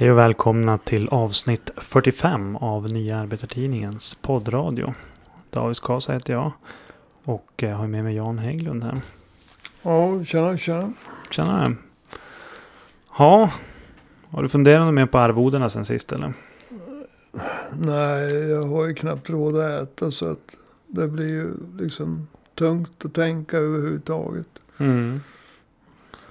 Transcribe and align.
Hej 0.00 0.10
och 0.10 0.18
välkomna 0.18 0.78
till 0.78 1.08
avsnitt 1.08 1.70
45 1.76 2.56
av 2.56 2.92
Nya 2.92 3.18
Arbetartidningens 3.18 4.14
poddradio. 4.14 4.94
David 5.50 5.76
Skasa 5.76 6.12
heter 6.12 6.32
jag 6.32 6.52
och 7.24 7.50
jag 7.56 7.76
har 7.76 7.86
med 7.86 8.04
mig 8.04 8.16
Jan 8.16 8.38
Hägglund 8.38 8.84
här. 8.84 9.00
Ja, 9.82 10.24
tjena, 10.24 10.56
tjena. 10.56 10.92
Tjena. 11.30 11.74
Ja, 13.18 13.50
har 14.28 14.42
du 14.42 14.48
funderat 14.48 14.86
något 14.86 14.94
mer 14.94 15.06
på 15.06 15.18
arvodena 15.18 15.68
sen 15.68 15.84
sist 15.84 16.12
eller? 16.12 16.32
Nej, 17.72 18.34
jag 18.34 18.62
har 18.62 18.86
ju 18.86 18.94
knappt 18.94 19.30
råd 19.30 19.60
att 19.60 19.82
äta 19.82 20.10
så 20.10 20.30
att 20.30 20.56
det 20.86 21.08
blir 21.08 21.28
ju 21.28 21.52
liksom 21.78 22.28
tungt 22.54 23.04
att 23.04 23.14
tänka 23.14 23.56
överhuvudtaget. 23.56 24.48
Mm. 24.78 25.20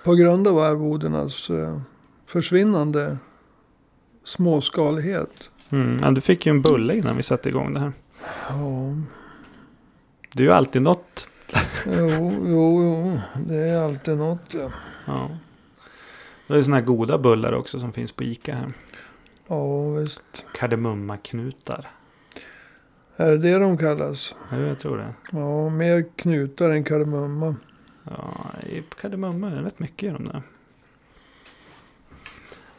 På 0.03 0.15
grund 0.15 0.47
av 0.47 0.59
arvodenas 0.59 1.49
eh, 1.49 1.79
försvinnande 2.25 3.17
småskalighet. 4.29 5.49
Mm. 5.69 5.99
Ja, 6.03 6.11
du 6.11 6.21
fick 6.21 6.45
ju 6.45 6.49
en 6.49 6.61
bulle 6.61 6.95
innan 6.95 7.17
vi 7.17 7.23
satte 7.23 7.49
igång 7.49 7.73
det 7.73 7.79
här. 7.79 7.91
Ja, 8.49 8.95
Det 10.33 10.43
är 10.43 10.47
ju 10.47 10.53
alltid 10.53 10.81
något. 10.81 11.27
jo, 11.85 12.33
jo, 12.45 12.83
jo, 12.83 13.19
det 13.47 13.55
är 13.55 13.79
alltid 13.83 14.17
något. 14.17 14.53
Ja, 14.53 14.69
Ja. 15.07 15.29
Det 16.47 16.55
är 16.57 16.61
sådana 16.63 16.77
här 16.77 16.83
goda 16.85 17.17
bullar 17.17 17.53
också 17.53 17.79
som 17.79 17.93
finns 17.93 18.11
på 18.11 18.23
Ica 18.23 18.55
här. 18.55 18.73
ja 19.47 19.89
visst. 19.89 20.45
Kardemummaknutar. 20.53 21.87
Är 23.17 23.31
det 23.31 23.37
det 23.37 23.57
de 23.57 23.77
kallas? 23.77 24.35
Ja, 24.51 24.57
jag 24.59 24.79
tror 24.79 24.97
det. 24.97 25.13
Ja, 25.31 25.69
mer 25.69 26.05
knutar 26.15 26.69
än 26.69 26.83
kardemumma. 26.83 27.55
Ja, 28.03 28.33
kardemumma 29.01 29.51
är 29.51 29.55
rätt 29.61 29.79
mycket 29.79 30.03
i 30.09 30.13
de 30.13 30.25
där. 30.25 30.41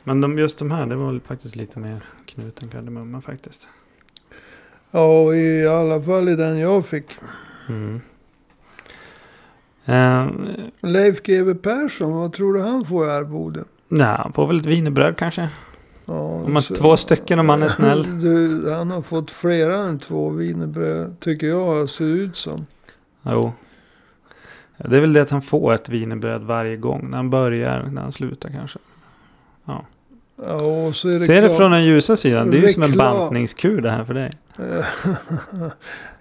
Men 0.05 0.21
de, 0.21 0.39
just 0.39 0.59
de 0.59 0.71
här, 0.71 0.87
det 0.87 0.97
var 0.97 1.21
faktiskt 1.27 1.57
lite 1.57 1.79
mer 1.79 2.01
knut 2.27 2.63
än 2.63 2.69
kardemumma 2.69 3.21
faktiskt. 3.21 3.69
Ja, 4.91 5.35
i 5.35 5.67
alla 5.69 6.01
fall 6.01 6.29
i 6.29 6.37
den 6.37 6.59
jag 6.59 6.87
fick. 6.87 7.05
Mm. 7.69 8.01
Eh, 9.85 10.27
Leif 10.81 11.23
GW 11.23 11.55
Persson, 11.55 12.13
vad 12.13 12.33
tror 12.33 12.55
du 12.55 12.61
han 12.61 12.85
får 12.85 13.07
i 13.07 13.11
arvode? 13.11 13.65
nej, 13.89 14.17
han 14.19 14.33
får 14.33 14.47
väl 14.47 14.61
ett 14.61 14.67
wienerbröd 14.67 15.17
kanske. 15.17 15.49
Ja, 16.05 16.13
Om 16.15 16.53
man 16.53 16.63
så- 16.63 16.75
två 16.75 16.97
stycken 16.97 17.39
om 17.39 17.47
man 17.47 17.63
är 17.63 17.69
snäll. 17.69 18.07
Du, 18.23 18.71
han 18.73 18.91
har 18.91 19.03
fått 19.03 19.31
flera 19.31 19.77
än 19.79 19.99
två 19.99 20.29
wienerbröd, 20.31 21.21
tycker 21.21 21.47
jag 21.47 21.89
ser 21.91 22.05
ut 22.05 22.37
som. 22.37 22.67
Jo. 23.23 23.53
Ja, 24.77 24.89
det 24.89 24.97
är 24.97 25.01
väl 25.01 25.13
det 25.13 25.23
att 25.23 25.31
han 25.31 25.43
får 25.43 25.73
ett 25.75 25.89
wienerbröd 25.89 26.43
varje 26.43 26.77
gång. 26.77 27.11
När 27.11 27.17
han 27.17 27.31
börjar, 27.31 27.89
när 27.93 28.03
han 28.03 28.13
slutar 28.13 28.49
kanske. 28.51 28.79
Ja, 30.43 30.55
och 30.63 30.97
så 30.97 31.09
är 31.09 31.13
det 31.13 31.21
Se 31.21 31.41
det 31.41 31.47
klart- 31.47 31.57
från 31.59 31.71
den 31.71 31.85
ljusa 31.85 32.17
sidan. 32.17 32.51
Det 32.51 32.59
är 32.59 32.63
ju 32.63 32.69
som 32.69 32.83
en 32.83 32.91
Reklam. 32.91 33.17
bantningskur 33.19 33.81
det 33.81 33.91
här 33.91 34.05
för 34.05 34.15
dig. 34.15 34.31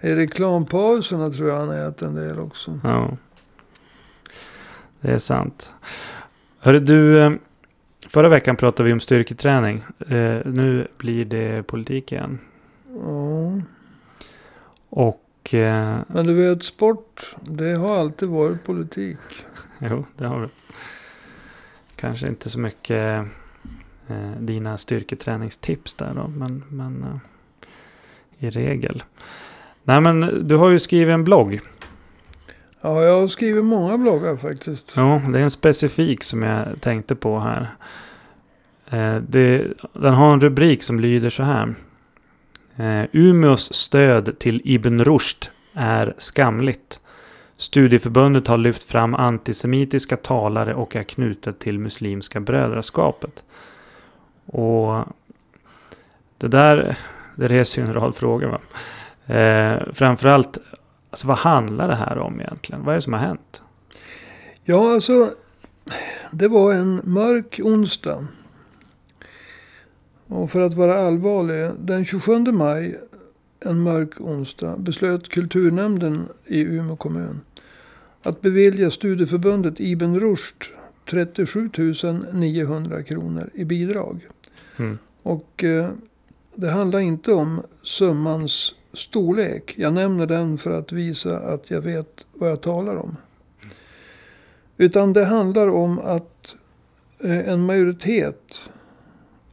I 0.00 0.14
reklampauserna 0.14 1.30
tror 1.30 1.48
jag 1.48 1.58
han 1.58 1.70
äter 1.70 2.08
en 2.08 2.14
del 2.14 2.38
också. 2.38 2.80
Ja. 2.84 3.10
Det 5.00 5.12
är 5.12 5.18
sant. 5.18 5.74
Hörru 6.58 6.80
du, 6.80 7.20
eh, 7.22 7.32
förra 8.08 8.28
veckan 8.28 8.56
pratade 8.56 8.86
vi 8.86 8.92
om 8.92 9.00
styrketräning. 9.00 9.82
Eh, 9.98 10.38
Nu 10.44 10.88
blir 10.98 11.24
det 11.24 11.62
politik 11.66 12.12
igen. 12.12 12.38
Ja. 12.88 13.60
Och 14.90 15.54
eh, 15.54 15.98
Men 16.06 16.26
du 16.26 16.34
vet, 16.34 16.62
sport, 16.64 17.34
det 17.40 17.74
har 17.74 17.98
alltid 17.98 18.28
varit 18.28 18.64
politik. 18.64 19.16
jo, 19.78 20.04
det 20.16 20.26
har 20.26 20.40
du. 20.40 20.48
Kanske 21.96 22.28
inte 22.28 22.50
så 22.50 22.60
mycket 22.60 23.24
eh, 24.10 24.30
dina 24.40 24.78
styrketräningstips 24.78 25.94
där 25.94 26.14
då. 26.14 26.28
Men, 26.28 26.64
men 26.68 27.02
eh, 27.02 28.46
i 28.46 28.50
regel. 28.50 29.02
Nej 29.82 30.00
men 30.00 30.48
du 30.48 30.56
har 30.56 30.68
ju 30.68 30.78
skrivit 30.78 31.12
en 31.12 31.24
blogg. 31.24 31.60
Ja, 32.80 33.04
jag 33.04 33.20
har 33.20 33.28
skrivit 33.28 33.64
många 33.64 33.98
bloggar 33.98 34.36
faktiskt. 34.36 34.92
Ja, 34.96 35.22
det 35.32 35.38
är 35.38 35.42
en 35.42 35.50
specifik 35.50 36.22
som 36.22 36.42
jag 36.42 36.80
tänkte 36.80 37.14
på 37.14 37.38
här. 37.38 37.74
Eh, 38.90 39.16
det, 39.16 39.66
den 39.92 40.14
har 40.14 40.32
en 40.32 40.40
rubrik 40.40 40.82
som 40.82 41.00
lyder 41.00 41.30
så 41.30 41.42
här. 41.42 41.74
Eh, 42.76 43.04
Umeås 43.12 43.74
stöd 43.74 44.38
till 44.38 44.60
Ibn 44.64 45.04
Rushd 45.04 45.46
är 45.74 46.14
skamligt. 46.18 47.00
Studieförbundet 47.56 48.46
har 48.46 48.58
lyft 48.58 48.84
fram 48.84 49.14
antisemitiska 49.14 50.16
talare 50.16 50.74
och 50.74 50.96
är 50.96 51.02
knutet 51.02 51.58
till 51.58 51.78
Muslimska 51.78 52.40
brödraskapet. 52.40 53.44
Och 54.52 55.04
det 56.38 56.48
där 56.48 56.98
det 57.36 57.48
reser 57.48 57.82
ju 57.82 57.88
en 57.88 57.94
rad 57.94 58.14
frågor. 58.14 58.46
Va? 58.46 58.60
Eh, 59.34 59.92
framförallt, 59.92 60.58
alltså, 61.10 61.26
vad 61.26 61.38
handlar 61.38 61.88
det 61.88 61.94
här 61.94 62.18
om 62.18 62.40
egentligen? 62.40 62.84
Vad 62.84 62.92
är 62.92 62.96
det 62.96 63.02
som 63.02 63.12
har 63.12 63.20
hänt? 63.20 63.62
Ja, 64.64 64.94
alltså. 64.94 65.30
Det 66.30 66.48
var 66.48 66.72
en 66.72 67.00
mörk 67.04 67.60
onsdag. 67.64 68.26
Och 70.26 70.50
för 70.50 70.60
att 70.60 70.74
vara 70.74 71.06
allvarlig. 71.06 71.70
Den 71.78 72.04
27 72.04 72.38
maj, 72.38 73.00
en 73.60 73.82
mörk 73.82 74.20
onsdag, 74.20 74.76
beslöt 74.78 75.28
kulturnämnden 75.28 76.28
i 76.46 76.60
Umeå 76.60 76.96
kommun. 76.96 77.40
Att 78.22 78.40
bevilja 78.40 78.90
studieförbundet 78.90 79.80
Iben 79.80 80.20
Rushd 80.20 80.64
37 81.10 81.70
900 82.32 83.02
kronor 83.02 83.50
i 83.54 83.64
bidrag. 83.64 84.26
Mm. 84.80 84.98
Och 85.22 85.64
eh, 85.64 85.90
det 86.54 86.70
handlar 86.70 87.00
inte 87.00 87.32
om 87.32 87.62
summans 87.82 88.74
storlek. 88.92 89.74
Jag 89.78 89.92
nämner 89.92 90.26
den 90.26 90.58
för 90.58 90.78
att 90.78 90.92
visa 90.92 91.38
att 91.38 91.70
jag 91.70 91.80
vet 91.80 92.26
vad 92.32 92.50
jag 92.50 92.60
talar 92.60 92.96
om. 92.96 93.16
Utan 94.76 95.12
det 95.12 95.24
handlar 95.24 95.68
om 95.68 95.98
att 95.98 96.56
eh, 97.18 97.48
en 97.48 97.60
majoritet 97.60 98.60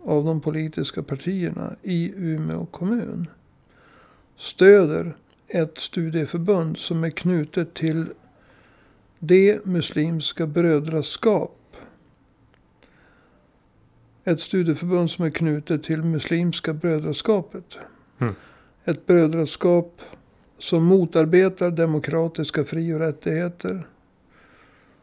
av 0.04 0.26
de 0.26 0.42
politiska 0.42 1.04
partierna 1.04 1.76
i 1.82 2.14
Umeå 2.16 2.66
kommun 2.66 3.28
stöder 4.36 5.16
ett 5.48 5.78
studieförbund 5.78 6.78
som 6.78 7.04
är 7.04 7.10
knutet 7.10 7.74
till 7.74 8.06
det 9.20 9.66
muslimska 9.66 10.48
brödraskap. 10.48 11.67
Ett 14.28 14.42
studieförbund 14.42 15.12
som 15.12 15.26
är 15.26 15.30
knutet 15.30 15.84
till 15.84 16.04
muslimska 16.04 16.74
brödraskapet. 16.74 17.78
Mm. 18.20 18.36
Ett 18.86 19.06
brödraskap 19.06 20.02
som 20.58 20.84
motarbetar 20.84 21.72
demokratiska 21.72 22.64
fri 22.64 22.94
och 22.94 23.00
rättigheter. 23.00 23.88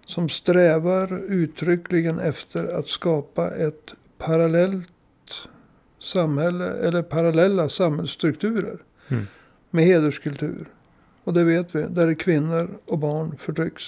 Som 0.05 0.29
strävar 0.29 1.23
uttryckligen 1.29 2.19
efter 2.19 2.79
att 2.79 2.89
skapa 2.89 3.51
ett 3.51 3.95
parallellt 4.19 5.49
samhälle 5.99 6.71
eller 6.71 7.03
parallella 7.03 7.69
samhällsstrukturer. 7.69 8.79
Mm. 9.09 9.27
Med 9.71 9.85
hederskultur. 9.85 10.69
Och 11.25 11.35
det 11.35 11.45
vet 11.45 11.75
vi, 11.75 11.83
där 11.83 12.15
kvinnor 12.15 12.79
och 12.85 12.99
barn 12.99 13.37
förtrycks. 13.39 13.85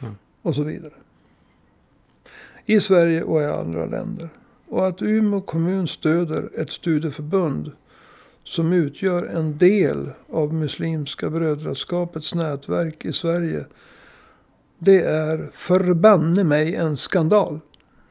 Mm. 0.00 0.14
Och 0.42 0.54
så 0.54 0.62
vidare. 0.62 0.94
I 2.66 2.80
Sverige 2.80 3.22
och 3.22 3.42
i 3.42 3.44
andra 3.44 3.86
länder. 3.86 4.28
Och 4.70 4.88
att 4.88 5.02
Umeå 5.02 5.40
kommun 5.40 5.88
stöder 5.88 6.50
ett 6.60 6.72
studieförbund 6.72 7.72
som 8.44 8.72
utgör 8.72 9.22
en 9.22 9.58
del 9.58 10.10
av 10.32 10.54
Muslimska 10.54 11.30
brödraskapets 11.30 12.34
nätverk 12.34 13.04
i 13.04 13.12
Sverige. 13.12 13.66
Det 14.78 15.02
är 15.02 15.48
förbanne 15.52 16.44
mig 16.44 16.74
en 16.74 16.96
skandal. 16.96 17.60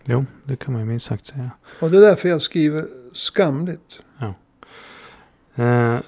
Jo, 0.04 0.26
det 0.44 0.56
kan 0.56 0.74
man 0.74 0.82
ju 0.82 0.88
minst 0.88 1.06
sagt 1.06 1.26
säga. 1.26 1.52
Och 1.80 1.92
det 1.92 1.98
är 1.98 2.02
därför 2.02 2.30
jag 2.30 2.42
skriver 2.42 2.88
skamligt. 3.14 4.00
Eh, 5.56 6.00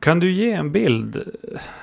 kan 0.00 0.20
du 0.20 0.32
ge 0.32 0.52
en 0.52 0.72
bild? 0.72 1.22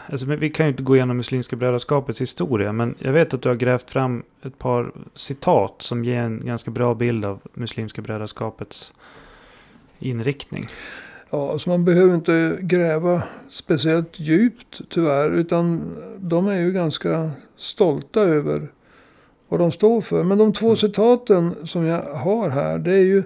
Alltså, 0.10 0.26
vi 0.26 0.50
kan 0.50 0.66
ju 0.66 0.72
inte 0.72 0.84
gå 0.84 0.96
igenom 0.96 1.18
Muslimska 1.18 1.56
brödraskapets 1.56 2.22
historia. 2.22 2.72
Men 2.72 2.96
jag 3.00 3.14
vet 3.14 3.34
att 3.34 3.42
du 3.42 3.50
har 3.50 3.56
grävt 3.56 3.92
fram 3.92 4.24
ett 4.44 4.60
par 4.60 4.92
citat 5.14 5.76
som 5.82 6.06
ger 6.06 6.22
en 6.22 6.46
ganska 6.46 6.72
bra 6.72 6.94
bild 6.94 7.26
av 7.26 7.40
Muslimska 7.54 8.02
brödraskapets 8.02 8.94
inriktning. 10.00 10.66
Ja, 11.30 11.52
alltså 11.52 11.70
man 11.70 11.86
behöver 11.86 12.16
inte 12.16 12.58
gräva 12.62 13.24
speciellt 13.50 14.20
djupt 14.20 14.82
tyvärr. 14.90 15.30
Utan 15.32 15.96
de 16.18 16.48
är 16.48 16.60
ju 16.60 16.72
ganska 16.72 17.32
stolta 17.58 18.22
över 18.22 18.68
vad 19.50 19.60
de 19.60 19.72
står 19.72 20.02
för. 20.02 20.24
Men 20.24 20.38
de 20.38 20.54
två 20.54 20.66
Mm. 20.66 20.76
citaten 20.78 21.56
som 21.64 21.86
jag 21.86 22.02
har 22.02 22.50
här. 22.50 22.80
Det 22.80 22.94
är 22.94 23.04
ju. 23.04 23.24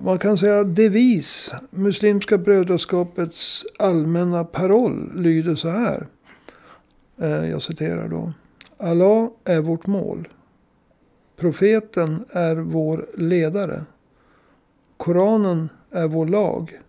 Man 0.00 0.18
kan 0.18 0.38
säga 0.38 0.64
devis. 0.64 1.54
Muslimska 1.70 2.38
brödraskapets 2.38 3.64
allmänna 3.78 4.44
paroll 4.44 5.12
lyder 5.14 5.54
så 5.54 5.68
här. 5.68 6.06
Eh, 7.18 7.28
Jag 7.28 7.62
citerar 7.62 8.08
då. 8.08 8.32
Allah 8.76 9.28
är 9.44 9.60
vårt 9.60 9.86
mål. 9.86 10.28
Profeten 11.36 12.24
är 12.30 12.56
vår 12.56 13.06
ledare. 13.14 13.84
Koranen 14.96 15.68
är 15.90 16.06
vår 16.08 16.26
lag. 16.26 16.80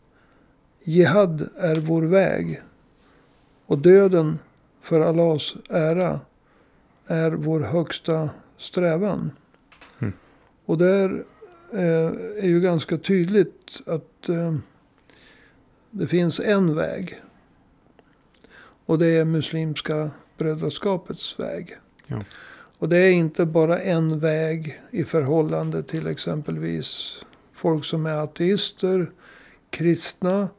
Jihad 0.84 1.50
är 1.58 1.76
vår 1.76 2.02
väg. 2.02 2.62
Och 3.66 3.78
döden 3.78 4.40
för 4.82 5.02
Allahs 5.02 5.56
ära 5.70 6.20
är 7.08 7.32
vår 7.32 7.60
högsta 7.60 8.30
strävan. 8.58 9.32
Mm. 10.00 10.14
Och 10.66 10.78
där 10.78 11.24
är 11.74 12.48
ju 12.48 12.62
ganska 12.62 12.98
tydligt 12.98 13.82
att 13.86 14.30
eh, 14.30 14.56
det 15.92 16.08
finns 16.08 16.40
en 16.40 16.76
väg. 16.76 17.22
Och 18.86 19.00
det 19.00 19.08
är 19.08 19.26
Muslimska 19.26 20.12
brödraskapets 20.38 21.40
väg. 21.40 21.78
Ja. 22.08 22.24
Och 22.78 22.90
det 22.90 22.98
är 22.98 23.12
inte 23.12 23.46
bara 23.46 23.80
en 23.80 24.20
väg 24.20 24.82
i 24.92 25.04
förhållande 25.04 25.84
till 25.84 26.08
exempelvis 26.08 27.20
folk 27.54 27.86
som 27.86 28.06
är 28.06 28.16
ateister, 28.16 29.12
kristna, 29.70 30.50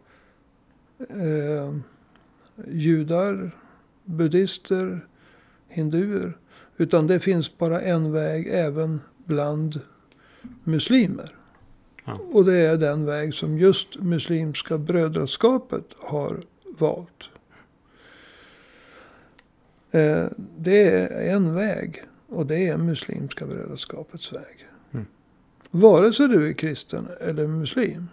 eh, 0.98 1.76
judar, 2.66 3.50
buddister, 4.04 5.06
hinduer. 5.68 6.36
Utan 6.76 7.06
det 7.06 7.20
finns 7.20 7.58
bara 7.58 7.80
en 7.80 8.12
väg 8.12 8.48
även 8.50 9.00
bland 9.24 9.80
muslimer. 10.64 11.34
Ja. 12.04 12.18
Och 12.32 12.44
det 12.44 12.56
är 12.56 12.76
den 12.76 13.06
väg 13.06 13.34
som 13.34 13.58
just 13.58 13.96
Muslimska 13.96 14.78
brödraskapet 14.78 15.84
har 15.98 16.40
valt. 16.78 17.28
Eh, 19.90 20.26
det 20.56 20.90
är 20.90 21.34
en 21.34 21.54
väg. 21.54 22.04
Och 22.28 22.46
det 22.46 22.68
är 22.68 22.76
Muslimska 22.76 23.46
brödraskapets 23.46 24.32
väg. 24.32 24.66
Mm. 24.92 25.06
Vare 25.70 26.12
sig 26.12 26.28
du 26.28 26.48
är 26.48 26.52
kristen 26.52 27.08
eller 27.20 27.46
muslim. 27.46 28.08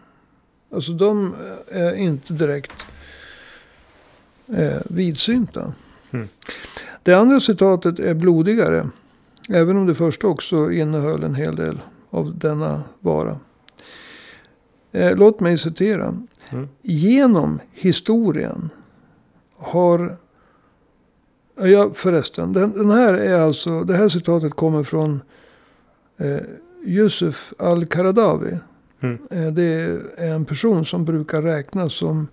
Alltså 0.71 0.91
de 0.91 1.35
är 1.67 1.93
inte 1.93 2.33
direkt 2.33 2.85
eh, 4.47 4.81
vidsynta. 4.89 5.73
Mm. 6.11 6.27
Det 7.03 7.13
andra 7.13 7.39
citatet 7.39 7.99
är 7.99 8.13
blodigare. 8.13 8.89
Även 9.49 9.77
om 9.77 9.87
det 9.87 9.95
första 9.95 10.27
också 10.27 10.71
innehöll 10.71 11.23
en 11.23 11.35
hel 11.35 11.55
del 11.55 11.79
av 12.09 12.37
denna 12.37 12.83
vara. 12.99 13.39
Eh, 14.91 15.15
låt 15.15 15.39
mig 15.39 15.57
citera. 15.57 16.15
Mm. 16.49 16.67
Genom 16.81 17.59
historien 17.71 18.69
har... 19.57 20.17
Ja, 21.55 21.91
förresten. 21.93 22.53
Den, 22.53 22.71
den 22.71 22.91
här 22.91 23.13
är 23.13 23.41
alltså... 23.41 23.83
Det 23.83 23.95
här 23.95 24.09
citatet 24.09 24.53
kommer 24.53 24.83
från 24.83 25.21
eh, 26.17 26.39
Yusuf 26.85 27.53
al-Qaradawi. 27.57 28.57
Mm. 28.99 29.17
Eh, 29.29 29.47
det 29.47 29.63
är 30.17 30.33
en 30.33 30.45
person 30.45 30.85
som 30.85 31.05
brukar 31.05 31.41
räknas 31.41 31.93
som 31.93 32.27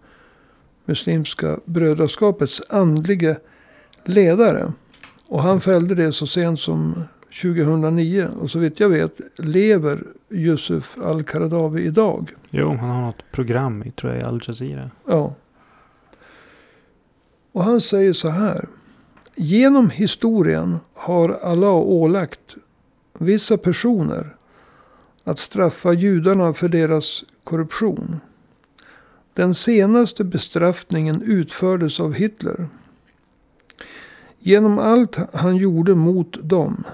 Muslimska 0.84 1.58
brödraskapets 1.64 2.62
andlige 2.68 3.36
ledare. 4.04 4.72
Och 5.28 5.42
han 5.42 5.60
fällde 5.60 5.94
det 5.94 6.12
så 6.12 6.26
sent 6.26 6.60
som 6.60 7.04
2009. 7.42 8.28
Och 8.40 8.50
så 8.50 8.58
vitt 8.58 8.80
jag 8.80 8.88
vet 8.88 9.20
lever 9.36 10.04
Yusuf 10.30 10.98
al-Qaradawi 10.98 11.82
idag. 11.82 12.34
Jo, 12.50 12.68
han 12.68 12.90
har 12.90 13.02
något 13.02 13.30
program 13.32 13.82
i, 13.82 13.90
tror 13.90 14.12
jag, 14.12 14.22
i 14.22 14.24
Al 14.24 14.42
Jazeera. 14.46 14.90
Ja. 15.06 15.34
Och 17.52 17.64
han 17.64 17.80
säger 17.80 18.12
så 18.12 18.28
här. 18.28 18.68
Genom 19.34 19.90
historien 19.90 20.78
har 20.94 21.28
Allah 21.42 21.74
ålagt 21.74 22.56
vissa 23.18 23.58
personer 23.58 24.36
att 25.24 25.38
straffa 25.38 25.92
judarna 25.92 26.52
för 26.52 26.68
deras 26.68 27.24
korruption. 27.44 28.20
Den 29.34 29.54
senaste 29.54 30.24
bestraffningen 30.24 31.22
utfördes 31.22 32.00
av 32.00 32.14
Hitler. 32.14 32.68
Genom 34.38 34.78
allt 34.78 35.16
han 35.32 35.56
gjorde 35.56 35.94
mot 35.94 36.38
dem, 36.42 36.84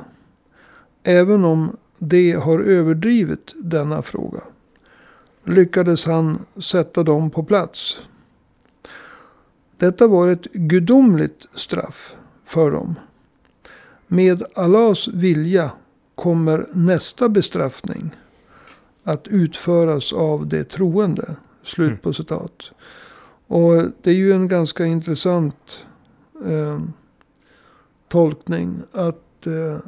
även 1.02 1.44
om 1.44 1.76
de 1.98 2.32
har 2.32 2.60
överdrivit 2.60 3.54
denna 3.56 4.02
fråga, 4.02 4.40
lyckades 5.44 6.06
han 6.06 6.38
sätta 6.56 7.02
dem 7.02 7.30
på 7.30 7.42
plats. 7.42 7.98
Detta 9.76 10.06
var 10.06 10.28
ett 10.28 10.52
gudomligt 10.52 11.46
straff 11.54 12.16
för 12.44 12.70
dem. 12.70 12.94
Med 14.06 14.42
Allahs 14.54 15.08
vilja 15.08 15.70
kommer 16.14 16.66
nästa 16.72 17.28
bestraffning 17.28 18.10
att 19.04 19.28
utföras 19.28 20.12
av 20.12 20.46
de 20.46 20.64
troende. 20.64 21.36
Slut 21.62 21.88
Mm. 21.88 21.98
på 21.98 22.12
citat. 22.12 22.70
Och 23.46 23.74
det 24.02 24.10
är 24.10 24.14
ju 24.14 24.32
en 24.32 24.48
ganska 24.48 24.86
intressant 24.86 25.84
eh, 26.46 26.80
tolkning 28.08 28.82
att 28.92 29.46
eh, 29.46 29.78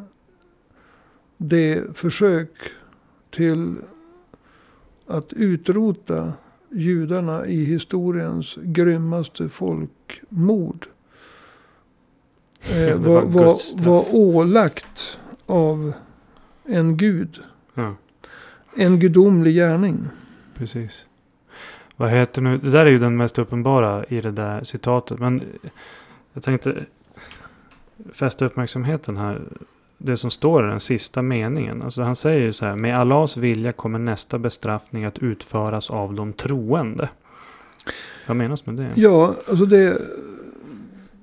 det 1.36 1.96
försök 1.98 2.50
till 3.30 3.76
att 5.06 5.32
utrota 5.32 6.32
judarna 6.70 7.46
i 7.46 7.64
historiens 7.64 8.58
grymmaste 8.62 9.48
folkmord. 9.48 10.86
Eh, 12.72 12.96
var, 12.96 13.22
var 13.22 13.82
var 13.84 14.14
ålagt 14.14 15.18
av 15.46 15.92
en 16.64 16.96
gud. 16.96 17.40
Ja, 17.74 17.94
En 18.76 18.98
gudomlig 18.98 19.54
gärning. 19.54 20.08
precis. 20.54 21.06
Vad 21.96 22.10
heter 22.10 22.42
nu? 22.42 22.58
Det 22.58 22.70
där 22.70 22.86
är 22.86 22.90
ju 22.90 22.98
den 22.98 23.16
mest 23.16 23.38
uppenbara 23.38 24.04
i 24.04 24.20
det 24.20 24.30
där 24.30 24.64
citatet. 24.64 25.18
Men 25.18 25.42
jag 26.32 26.42
tänkte 26.42 26.84
fästa 28.12 28.44
uppmärksamheten 28.46 29.16
här. 29.16 29.42
Det 30.06 30.16
som 30.16 30.30
står 30.30 30.66
i 30.66 30.70
den 30.70 30.80
sista 30.80 31.22
meningen. 31.22 31.82
Alltså 31.82 32.02
han 32.02 32.16
säger 32.16 32.40
ju 32.40 32.52
så 32.52 32.64
här. 32.64 32.76
Med 32.76 32.98
Allahs 32.98 33.36
vilja 33.36 33.72
kommer 33.72 33.98
nästa 33.98 34.38
bestraffning 34.38 35.04
att 35.04 35.18
utföras 35.18 35.90
av 35.90 36.14
de 36.14 36.32
troende. 36.32 37.08
Vad 38.26 38.36
menas 38.36 38.66
med 38.66 38.74
det? 38.74 38.90
Ja, 38.94 39.34
alltså 39.48 39.66
det, 39.66 40.02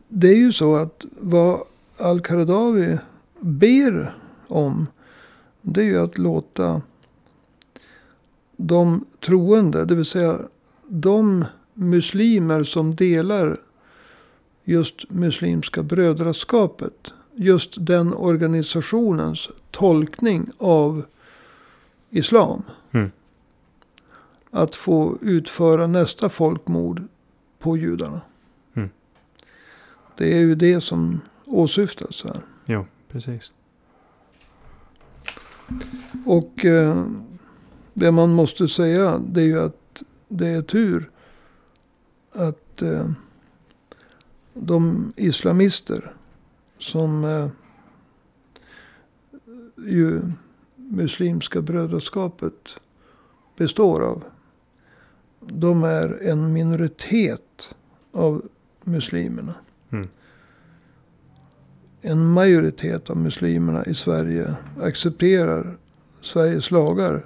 det 0.07 0.27
är 0.27 0.35
ju 0.35 0.51
så 0.51 0.75
att 0.75 1.05
vad 1.19 1.63
Al-Qaradawi 1.97 2.97
ber 3.39 4.15
om. 4.47 4.87
Det 5.61 5.81
är 5.81 5.85
ju 5.85 5.99
att 5.99 6.17
låta 6.17 6.81
de 8.57 9.05
troende, 9.25 9.85
det 9.85 9.95
vill 9.95 10.05
säga 10.05 10.39
de 10.87 11.45
muslimer 11.73 12.63
som 12.63 12.95
delar 12.95 13.57
just 14.63 15.09
Muslimska 15.09 15.83
brödraskapet. 15.83 17.13
Just 17.35 17.85
den 17.85 18.13
organisationens 18.13 19.49
tolkning 19.71 20.49
av 20.57 21.03
islam. 22.09 22.63
Mm. 22.91 23.11
Att 24.51 24.75
få 24.75 25.17
utföra 25.21 25.87
nästa 25.87 26.29
folkmord 26.29 27.03
på 27.59 27.77
judarna. 27.77 28.21
Mm. 28.73 28.89
Det 30.17 30.33
är 30.33 30.39
ju 30.39 30.55
det 30.55 30.81
som 30.81 31.21
åsyftas 31.45 32.23
här. 32.23 32.41
Jo, 32.65 32.85
precis. 33.07 33.51
Och 36.25 36.65
eh, 36.65 37.05
det 37.93 38.11
man 38.11 38.33
måste 38.33 38.67
säga 38.67 39.17
det 39.17 39.41
är 39.41 39.45
ju 39.45 39.59
att 39.59 40.03
det 40.27 40.47
är 40.47 40.61
tur 40.61 41.09
att 42.31 42.81
eh, 42.81 43.11
de 44.53 45.13
islamister 45.15 46.13
som 46.81 47.23
eh, 47.25 47.47
ju 49.85 50.21
Muslimska 50.75 51.61
brödraskapet 51.61 52.75
består 53.57 54.01
av. 54.01 54.23
De 55.39 55.83
är 55.83 56.23
en 56.23 56.53
minoritet 56.53 57.69
av 58.11 58.49
muslimerna. 58.83 59.53
Mm. 59.89 60.07
En 62.01 62.25
majoritet 62.25 63.09
av 63.09 63.17
muslimerna 63.17 63.85
i 63.85 63.95
Sverige 63.95 64.55
accepterar 64.81 65.77
Sveriges 66.21 66.71
lagar. 66.71 67.25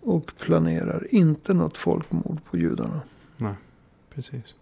Och 0.00 0.32
planerar 0.38 1.14
inte 1.14 1.54
något 1.54 1.76
folkmord 1.76 2.38
på 2.50 2.56
judarna. 2.56 3.00
Precis. 4.14 4.54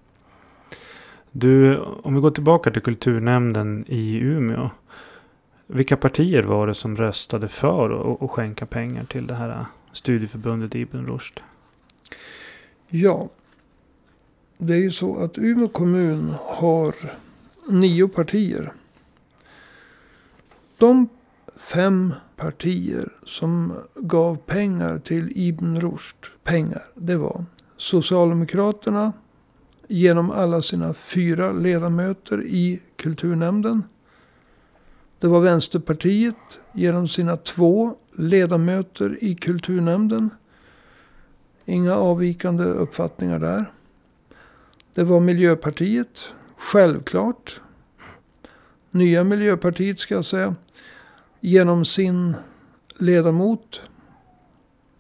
Du, 1.33 1.79
om 1.79 2.15
vi 2.15 2.21
går 2.21 2.31
tillbaka 2.31 2.71
till 2.71 2.83
kulturnämnden 2.83 3.85
i 3.89 4.19
Umeå. 4.21 4.71
Vilka 5.67 5.97
partier 5.97 6.43
var 6.43 6.67
det 6.67 6.75
som 6.75 6.97
röstade 6.97 7.49
för 7.49 8.15
att- 8.25 8.31
skänka 8.31 8.67
pengar 8.67 9.05
till 9.05 9.27
det 9.27 9.35
här 9.35 9.67
studieförbundet 9.93 10.75
Ibn 10.75 11.07
Rushd? 11.07 11.41
Ja. 12.89 13.29
Det 14.59 14.73
är 14.73 14.79
ju 14.79 14.91
så 14.91 15.17
att 15.17 15.39
Umeå 15.39 15.69
kommun 15.69 16.35
har 16.41 16.95
nio 17.69 18.09
partier. 18.09 18.73
De 20.79 21.09
fem 21.57 22.15
partier 22.37 23.09
som 23.25 23.73
gav 23.95 24.37
pengar 24.37 24.99
till 24.99 25.33
Ibn 25.35 25.81
Rushd. 25.81 26.17
Pengar, 26.45 26.83
det 26.95 27.17
var 27.17 27.45
Socialdemokraterna 27.77 29.13
genom 29.93 30.31
alla 30.31 30.63
sina 30.63 30.95
fyra 30.95 31.53
ledamöter 31.53 32.47
i 32.47 32.81
kulturnämnden. 32.97 33.85
Det 35.19 35.27
var 35.27 35.41
Vänsterpartiet 35.41 36.37
genom 36.73 37.09
sina 37.09 37.37
två 37.37 37.95
ledamöter 38.17 39.19
i 39.25 39.35
kulturnämnden. 39.35 40.31
Inga 41.65 41.97
avvikande 41.97 42.65
uppfattningar 42.65 43.39
där. 43.39 43.65
Det 44.95 45.05
var 45.05 45.21
Miljöpartiet, 45.21 46.25
självklart. 46.57 47.61
Nya 48.91 49.25
Miljöpartiet 49.25 49.99
ska 49.99 50.15
jag 50.15 50.25
säga. 50.25 50.55
Genom 51.41 51.85
sin 51.85 52.35
ledamot 52.97 53.83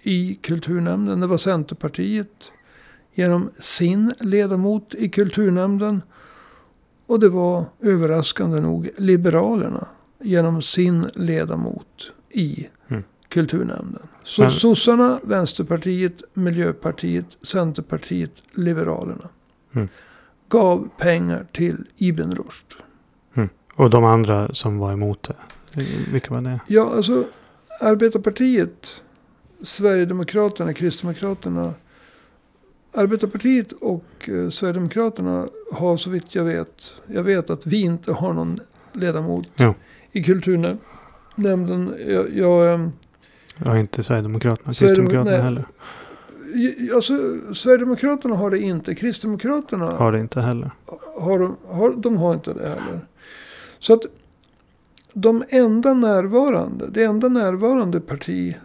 i 0.03 0.35
kulturnämnden. 0.35 1.21
Det 1.21 1.27
var 1.27 1.39
Centerpartiet 1.39 2.53
genom 3.15 3.51
sin 3.59 4.13
ledamot 4.21 4.95
i 4.95 5.09
kulturnämnden. 5.09 6.03
Och 7.07 7.21
det 7.21 7.29
var 7.29 7.65
överraskande 7.81 8.61
nog 8.61 8.91
Liberalerna 8.97 9.87
genom 10.21 10.63
sin 10.63 11.07
ledamot 11.15 12.13
i 12.31 12.67
Mm. 12.89 13.03
kulturnämnden. 13.29 14.03
Så 14.23 14.43
Men- 14.43 14.51
sossarna, 14.51 15.21
Vänsterpartiet, 15.23 16.23
Miljöpartiet, 16.35 17.37
Centerpartiet, 17.43 18.33
Liberalerna. 18.55 19.29
Mm. 19.75 19.89
Gav 20.49 20.89
pengar 20.99 21.47
till 21.53 21.85
Ibn 21.97 22.33
Rushd. 22.35 22.65
Och 23.75 23.91
de 23.91 24.05
andra 24.05 24.55
som 24.55 24.79
var 24.79 24.93
emot 24.93 25.23
det. 25.23 25.37
Vilka 26.13 26.35
var 26.35 26.41
det? 26.41 26.61
Ja, 26.67 26.95
alltså 26.97 27.25
Arbetarpartiet, 27.81 28.87
Sverigedemokraterna, 29.63 30.73
Kristdemokraterna. 30.73 31.75
Arbetarpartiet 32.95 33.73
och 33.73 34.05
eh, 34.29 34.49
Sverigedemokraterna 34.51 35.49
har 35.73 35.97
så 35.97 36.11
vitt 36.11 36.35
jag 36.35 36.45
vet. 36.45 36.95
Jag 37.07 37.23
vet 37.23 37.51
att 37.51 37.67
vi 37.67 37.81
inte 37.81 38.13
har 38.13 38.33
någon 38.33 38.61
ledamot 38.93 39.47
Ja. 39.57 39.75
i 40.13 40.23
kulturnämnden. 40.25 41.95
Jag, 42.07 42.37
jag, 42.37 42.75
ehm, 42.75 42.93
Ja, 43.67 43.79
inte 43.79 44.03
Sverigedemokraterna. 44.03 44.73
Sverigedem- 44.73 44.89
Kristdemokraterna 44.89 45.31
nej. 45.31 45.41
heller. 45.43 45.65
alltså, 46.95 47.15
Sverigedemokraterna 47.55 48.37
har 48.37 48.51
det 48.51 48.59
inte. 48.59 48.95
Kristdemokraterna 48.95 49.91
Har 49.91 50.13
det 50.13 50.21
inte 50.21 50.41
heller. 50.41 50.71
har, 51.19 51.39
de- 51.39 51.57
har, 51.67 51.91
de 51.93 52.17
har 52.17 52.35
inte 52.35 52.53
det 52.53 52.69
heller. 52.69 53.01
Så 53.79 53.95
att 53.95 54.03
de 55.13 55.45
enda 55.49 55.95
närvarande, 55.95 56.87
det 56.91 57.03
enda 57.05 57.29
närvarande 57.29 58.01
parti 58.01 58.57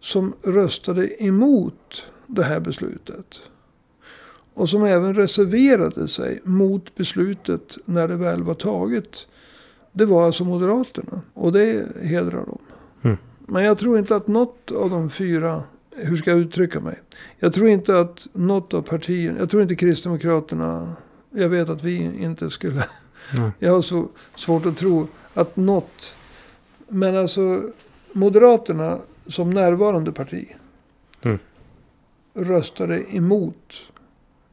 som 0.00 0.32
röstade 0.42 1.22
emot 1.24 2.04
det 2.34 2.44
här 2.44 2.60
beslutet. 2.60 3.40
Och 4.54 4.68
som 4.68 4.84
även 4.84 5.14
reserverade 5.14 6.08
sig 6.08 6.40
mot 6.44 6.94
beslutet 6.94 7.78
när 7.84 8.08
det 8.08 8.16
väl 8.16 8.42
var 8.42 8.54
taget. 8.54 9.26
Det 9.92 10.04
var 10.04 10.26
alltså 10.26 10.44
Moderaterna. 10.44 11.20
Och 11.34 11.52
det 11.52 11.86
hedrar 12.02 12.46
dem. 12.46 12.58
Mm. 13.02 13.16
Men 13.38 13.64
jag 13.64 13.78
tror 13.78 13.98
inte 13.98 14.16
att 14.16 14.28
något 14.28 14.72
av 14.72 14.90
de 14.90 15.10
fyra, 15.10 15.62
hur 15.90 16.16
ska 16.16 16.30
jag 16.30 16.40
uttrycka 16.40 16.80
mig? 16.80 17.00
Jag 17.38 17.54
tror 17.54 17.68
inte 17.68 18.00
att 18.00 18.26
något 18.32 18.74
av 18.74 18.82
partierna, 18.82 19.38
jag 19.38 19.50
tror 19.50 19.62
inte 19.62 19.74
Kristdemokraterna, 19.74 20.96
jag 21.30 21.48
vet 21.48 21.68
att 21.68 21.84
vi 21.84 21.96
inte 22.22 22.50
skulle, 22.50 22.84
Nej. 23.34 23.50
jag 23.58 23.72
har 23.72 23.82
så 23.82 24.08
svårt 24.36 24.66
att 24.66 24.76
tro 24.76 25.08
att 25.34 25.56
något, 25.56 26.14
men 26.88 27.16
alltså 27.16 27.62
Moderaterna 28.12 28.98
som 29.26 29.50
närvarande 29.50 30.12
parti 30.12 30.48
Mm. 31.22 31.38
Röstade 32.34 33.16
emot 33.16 33.92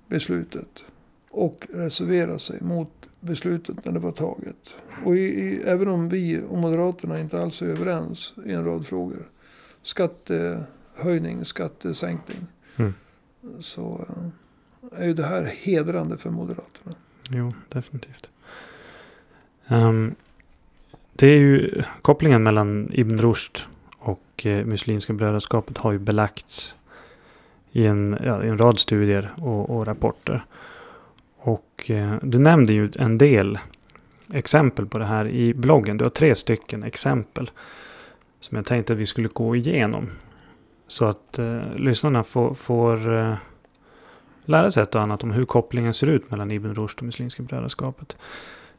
beslutet 0.08 0.84
och 1.30 1.68
reserverade 1.74 2.40
sig 2.40 2.62
mot 2.62 2.92
beslutet 3.20 3.86
när 3.86 3.92
det 3.92 4.00
var 4.00 4.12
taget. 4.12 4.76
Och 5.06 5.18
i, 5.18 5.20
i, 5.20 5.62
även 5.62 5.88
om 5.88 6.10
vi 6.10 6.42
och 6.50 6.58
Moderaterna 6.58 7.20
inte 7.20 7.42
alls 7.42 7.62
är 7.62 7.66
överens 7.66 8.34
i 8.46 8.52
en 8.52 8.66
rad 8.66 8.88
frågor. 8.88 9.30
Skattehöjning, 9.82 11.46
skattesänkning. 11.46 12.48
Mm. 12.76 12.94
Så 13.60 14.06
eh, 14.10 15.02
är 15.02 15.06
ju 15.06 15.14
det 15.14 15.26
här 15.26 15.44
hedrande 15.44 16.18
för 16.18 16.30
Moderaterna. 16.30 16.96
Jo, 17.30 17.54
definitivt. 17.70 18.30
Ehm, 19.68 20.16
det 21.14 21.28
är 21.28 21.40
ju 21.40 21.84
kopplingen 22.02 22.44
mellan 22.44 22.90
Ibn 22.94 23.18
Rushd 23.18 23.60
och 23.98 24.46
eh, 24.46 24.66
Muslimska 24.66 25.14
brödraskapet 25.14 25.78
har 25.78 25.92
ju 25.92 26.00
belagts 26.00 26.76
i 27.78 27.86
en, 27.86 28.18
ja, 28.24 28.44
i 28.44 28.48
en 28.48 28.58
rad 28.58 28.80
studier 28.80 29.34
och, 29.38 29.70
och 29.70 29.88
rapporter. 29.88 30.44
Och 31.38 31.92
eh, 31.92 32.16
du 32.22 32.40
nämnde 32.40 32.74
ju 32.74 32.92
en 32.96 33.18
del 33.18 33.58
exempel 34.34 34.86
på 34.86 34.98
det 34.98 35.06
här 35.06 35.28
i 35.28 35.54
bloggen. 35.54 35.98
Du 35.98 36.06
har 36.06 36.10
tre 36.10 36.36
stycken 36.36 36.84
exempel 36.84 37.52
som 38.40 38.56
jag 38.56 38.66
tänkte 38.66 38.94
att 38.94 39.00
vi 39.00 39.06
skulle 39.06 39.28
gå 39.28 39.56
igenom. 39.56 40.10
Så 40.88 41.06
att 41.06 41.40
eh, 41.40 41.76
lyssnarna 41.76 42.24
får, 42.24 42.54
får 42.54 43.14
eh, 43.14 43.36
lära 44.46 44.72
sig 44.72 44.84
ett 44.84 44.96
och 44.96 45.02
annat 45.02 45.24
om 45.24 45.32
hur 45.32 45.46
kopplingen 45.46 45.94
ser 45.94 46.08
ut 46.08 46.32
mellan 46.32 46.52
Ibn 46.52 46.74
Rushd 46.74 46.98
och 46.98 47.04
Muslimska 47.04 47.44
brödraskapet. 47.44 48.18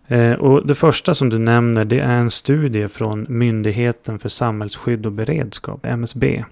Eh, 0.07 0.33
och 0.33 0.67
det 0.67 0.75
första 0.75 1.15
som 1.15 1.29
du 1.29 1.39
nämner 1.39 1.85
det 1.85 2.01
är 2.01 2.17
en 2.17 2.31
studie 2.31 2.89
från 2.89 3.27
Myndigheten 3.29 4.19
för 4.19 4.29
samhällsskydd 4.29 5.07
och 5.07 5.13
beredskap, 5.13 5.85
MSB 5.85 6.45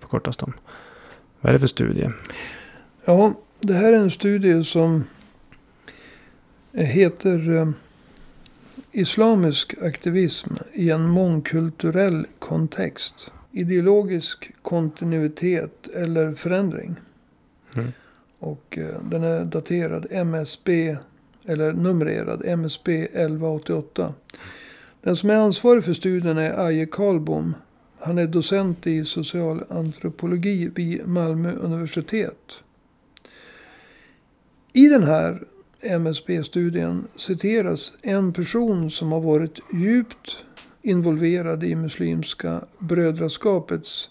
förkortas 0.00 0.36
de. 0.36 0.52
Vad 1.46 1.50
är 1.50 1.52
det 1.52 1.60
för 1.60 1.66
studie? 1.66 2.10
Ja, 3.04 3.34
det 3.60 3.74
här 3.74 3.92
är 3.92 3.96
en 3.96 4.10
studie 4.10 4.64
som 4.64 5.04
heter 6.72 7.56
eh, 7.56 7.68
Islamisk 8.92 9.74
aktivism 9.82 10.54
i 10.72 10.90
en 10.90 11.08
mångkulturell 11.08 12.26
kontext. 12.38 13.30
Ideologisk 13.52 14.50
kontinuitet 14.62 15.88
eller 15.88 16.32
förändring. 16.32 16.96
Mm. 17.74 17.92
Och 18.38 18.78
eh, 18.78 19.00
den 19.10 19.24
är 19.24 19.44
daterad 19.44 20.06
MSB, 20.10 20.96
eller 21.44 21.72
numrerad 21.72 22.44
MSB 22.44 23.02
1188. 23.02 24.14
Den 25.00 25.16
som 25.16 25.30
är 25.30 25.36
ansvarig 25.36 25.84
för 25.84 25.92
studien 25.92 26.38
är 26.38 26.66
Aje 26.66 26.86
Karlbom. 26.86 27.54
Han 28.06 28.18
är 28.18 28.26
docent 28.26 28.86
i 28.86 29.04
socialantropologi 29.04 30.70
vid 30.74 31.08
Malmö 31.08 31.52
universitet. 31.52 32.58
I 34.72 34.88
den 34.88 35.02
här 35.02 35.42
MSB-studien 35.80 37.04
citeras 37.16 37.92
en 38.02 38.32
person 38.32 38.90
som 38.90 39.12
har 39.12 39.20
varit 39.20 39.60
djupt 39.72 40.36
involverad 40.82 41.64
i 41.64 41.74
Muslimska 41.74 42.64
brödraskapets 42.78 44.10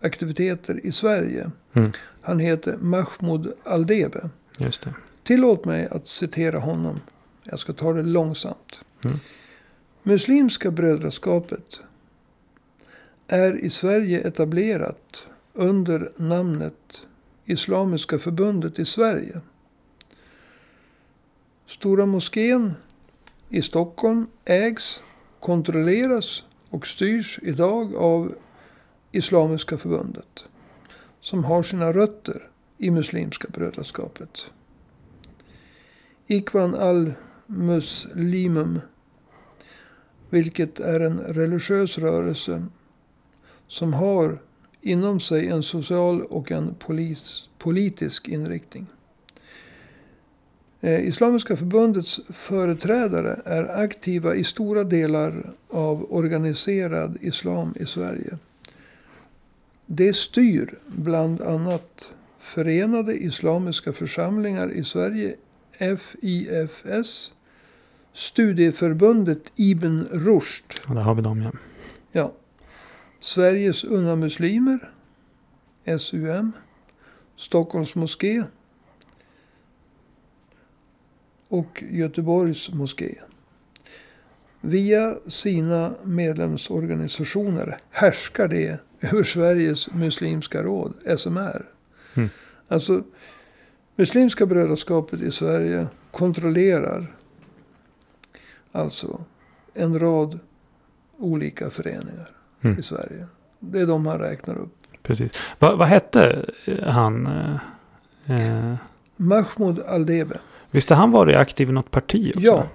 aktiviteter 0.00 0.86
i 0.86 0.92
Sverige. 0.92 1.50
Mm. 1.72 1.92
Han 2.20 2.38
heter 2.38 2.76
Mahmoud 2.76 3.52
Aldebe. 3.64 4.30
Just 4.58 4.82
det. 4.82 4.94
Tillåt 5.22 5.64
mig 5.64 5.88
att 5.90 6.06
citera 6.06 6.58
honom. 6.58 7.00
Jag 7.44 7.58
ska 7.58 7.72
ta 7.72 7.92
det 7.92 8.02
långsamt. 8.02 8.80
Mm. 9.04 9.18
Muslimska 10.02 10.70
brödraskapet 10.70 11.80
är 13.28 13.64
i 13.64 13.70
Sverige 13.70 14.20
etablerat 14.20 15.26
under 15.52 16.12
namnet 16.16 17.02
Islamiska 17.44 18.18
förbundet 18.18 18.78
i 18.78 18.84
Sverige. 18.84 19.40
Stora 21.66 22.06
moskén 22.06 22.72
i 23.48 23.62
Stockholm 23.62 24.26
ägs, 24.44 25.00
kontrolleras 25.40 26.44
och 26.70 26.86
styrs 26.86 27.38
idag 27.42 27.96
av 27.96 28.34
Islamiska 29.12 29.76
förbundet. 29.76 30.44
Som 31.20 31.44
har 31.44 31.62
sina 31.62 31.92
rötter 31.92 32.48
i 32.78 32.90
Muslimska 32.90 33.48
brödraskapet. 33.48 34.46
Ikvan 36.26 36.74
al-Muslimum. 36.74 38.80
Vilket 40.30 40.80
är 40.80 41.00
en 41.00 41.18
religiös 41.18 41.98
rörelse. 41.98 42.66
Som 43.68 43.94
har 43.94 44.38
inom 44.80 45.20
sig 45.20 45.48
en 45.48 45.62
social 45.62 46.22
och 46.22 46.52
en 46.52 46.74
polis, 46.78 47.48
politisk 47.58 48.28
inriktning. 48.28 48.86
Eh, 50.80 51.08
Islamiska 51.08 51.56
förbundets 51.56 52.20
företrädare 52.28 53.40
är 53.44 53.82
aktiva 53.82 54.34
i 54.34 54.44
stora 54.44 54.84
delar 54.84 55.50
av 55.68 56.12
organiserad 56.12 57.18
islam 57.20 57.74
i 57.80 57.86
Sverige. 57.86 58.38
Det 59.86 60.16
styr 60.16 60.74
bland 60.86 61.40
annat 61.40 62.10
Förenade 62.38 63.14
Islamiska 63.14 63.92
Församlingar 63.92 64.72
i 64.72 64.84
Sverige, 64.84 65.34
FIFS, 65.78 67.32
Studieförbundet 68.12 69.42
Ibn 69.56 70.04
Rushd. 70.10 70.72
Och 70.88 70.94
där 70.94 71.02
har 71.02 71.14
vi 71.14 71.22
dem 71.22 71.42
ja. 71.42 71.50
Ja. 72.12 72.32
Sveriges 73.20 73.84
Unga 73.84 74.16
Muslimer. 74.16 74.90
SUM. 75.98 76.52
Stockholms 77.36 77.94
moské. 77.94 78.44
Och 81.48 81.84
Göteborgs 81.90 82.70
moské. 82.70 83.14
Via 84.60 85.18
sina 85.26 85.94
medlemsorganisationer 86.04 87.80
härskar 87.90 88.48
det 88.48 88.80
över 89.00 89.22
Sveriges 89.22 89.92
Muslimska 89.92 90.62
råd, 90.62 90.94
SMR. 91.18 91.66
Mm. 92.14 92.28
Alltså, 92.68 93.04
Muslimska 93.96 94.46
brödraskapet 94.46 95.20
i 95.20 95.30
Sverige 95.30 95.86
kontrollerar 96.10 97.16
alltså 98.72 99.24
en 99.74 99.98
rad 99.98 100.38
olika 101.16 101.70
föreningar 101.70 102.37
Mm. 102.62 102.78
i 102.78 102.82
Sverige. 102.82 103.26
Det 103.58 103.80
är 103.80 103.86
de 103.86 104.06
han 104.06 104.18
räknar 104.18 104.58
upp. 104.58 104.74
Precis. 105.02 105.32
Va, 105.58 105.76
vad 105.76 105.88
hette 105.88 106.46
eh, 106.64 106.88
han? 106.88 107.26
eh, 107.26 107.56
Eh, 108.30 108.74
Mahmoud 109.16 109.80
Aldebe. 109.80 110.38
visst 110.70 110.90
han 110.90 111.10
varit 111.10 111.36
aktiv 111.36 111.68
i 111.68 111.72
något 111.72 111.90
parti 111.90 112.32
också? 112.36 112.46
Ja. 112.46 112.66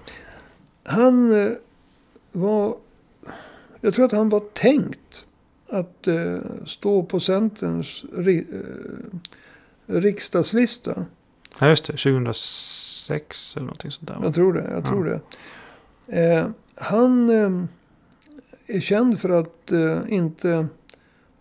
Han 0.83 1.31
eh, 1.45 1.51
var... 2.31 2.75
Jag 3.81 3.93
tror 3.93 4.05
att 4.05 4.11
han 4.11 4.29
var 4.29 4.39
tänkt 4.53 5.23
att 5.69 6.07
eh, 6.07 6.37
stå 6.65 7.03
på 7.03 7.19
Centerns 7.19 8.03
ri, 8.17 8.45
eh, 8.53 9.93
riksdagslista. 9.95 11.05
Ja, 11.59 11.67
just 11.67 11.85
det. 11.85 11.93
2006 11.93 13.55
eller 13.55 13.65
någonting 13.65 13.91
sånt 13.91 14.07
där. 14.07 14.19
Jag 14.23 14.35
tror 14.35 14.53
det. 14.53 14.67
Jag 14.71 14.83
Ja. 14.83 14.87
tror 14.89 15.03
det. 15.05 15.19
Eh, 16.21 16.47
han 16.75 17.29
är 18.67 18.79
känd 18.79 19.19
för 19.19 19.29
att 19.29 19.71
eh, 19.71 20.01
inte 20.07 20.67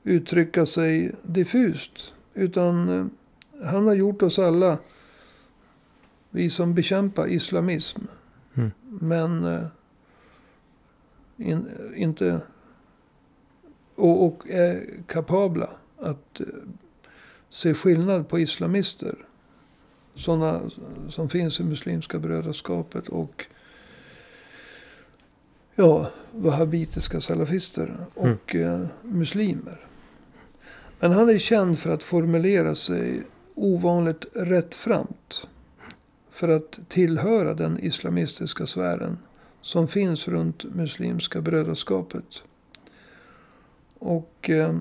uttrycka 0.05 0.67
sig 0.67 1.13
diffust. 1.23 2.15
Utan 2.35 2.89
eh, 2.89 3.07
han 3.65 3.87
har 3.87 3.95
gjort 3.95 4.23
oss 4.23 4.39
alla, 4.39 4.79
vi 6.31 6.51
som 6.51 6.75
bekämpar 6.75 7.29
islamism. 7.29 8.01
Mm. 8.55 8.71
Men 9.01 9.45
eh, 9.45 9.67
in, 11.37 11.69
inte 11.95 12.41
och, 13.95 14.27
och 14.27 14.51
är 14.51 14.87
kapabla 15.07 15.71
att 15.99 16.41
eh, 16.41 16.47
se 17.51 17.75
skillnad 17.75 18.29
på 18.29 18.39
islamister. 18.39 19.15
Sådana 20.15 20.71
som 21.09 21.29
finns 21.29 21.61
i 21.61 21.65
Muslimska 21.65 22.19
brödraskapet 22.19 23.09
och 23.09 23.47
ja, 25.75 26.11
wahhabitiska 26.33 27.21
salafister 27.21 27.97
och 28.15 28.55
eh, 28.55 28.87
muslimer. 29.03 29.87
Men 31.01 31.13
han 31.13 31.29
är 31.29 31.39
känd 31.39 31.79
för 31.79 31.91
att 31.91 32.03
formulera 32.03 32.75
sig 32.75 33.23
ovanligt 33.55 34.27
rättframt. 34.35 35.47
För 36.31 36.49
att 36.49 36.81
tillhöra 36.89 37.55
den 37.55 37.79
islamistiska 37.79 38.67
sfären 38.67 39.19
som 39.63 39.89
finns 39.89 40.29
runt 40.29 40.65
Muslimska 40.75 41.41
brödraskapet. 41.41 42.43
Och 43.99 44.51
eh, 44.51 44.77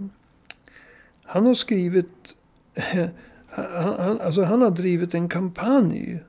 han 1.24 1.46
har 1.46 1.54
skrivit, 1.54 2.36
han, 3.50 3.94
han, 4.00 4.22
alltså 4.22 4.42
han 4.44 4.62
har 4.62 4.72
drivit 4.72 5.14
en 5.14 5.30
kampanj 5.30 6.24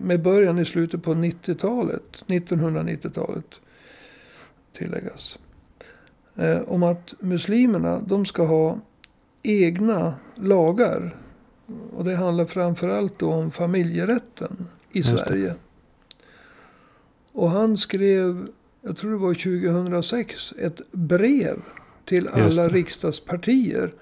med 0.00 0.22
början 0.22 0.58
i 0.58 0.64
slutet 0.64 1.02
på 1.02 1.14
90-talet, 1.14 2.24
1990-talet 2.26 3.60
tilläggas. 4.72 5.38
Eh, 6.36 6.60
om 6.60 6.82
att 6.82 7.14
muslimerna, 7.20 8.00
de 8.06 8.26
ska 8.26 8.44
ha 8.46 8.78
egna 9.42 10.14
lagar. 10.34 11.16
Och 11.96 12.04
det 12.04 12.16
handlar 12.16 12.44
framförallt 12.44 13.18
då 13.18 13.32
om 13.32 13.50
familjerätten 13.50 14.66
i 14.92 14.98
Just 14.98 15.10
det. 15.10 15.18
Sverige. 15.18 15.54
Och 17.32 17.50
han 17.50 17.78
skrev, 17.78 18.46
jag 18.82 18.96
tror 18.96 19.10
det 19.10 19.16
var 19.16 19.34
2006, 19.34 20.52
ett 20.58 20.92
brev 20.92 21.60
till 22.04 22.28
alla 22.28 22.68
riksdagspartier. 22.68 23.94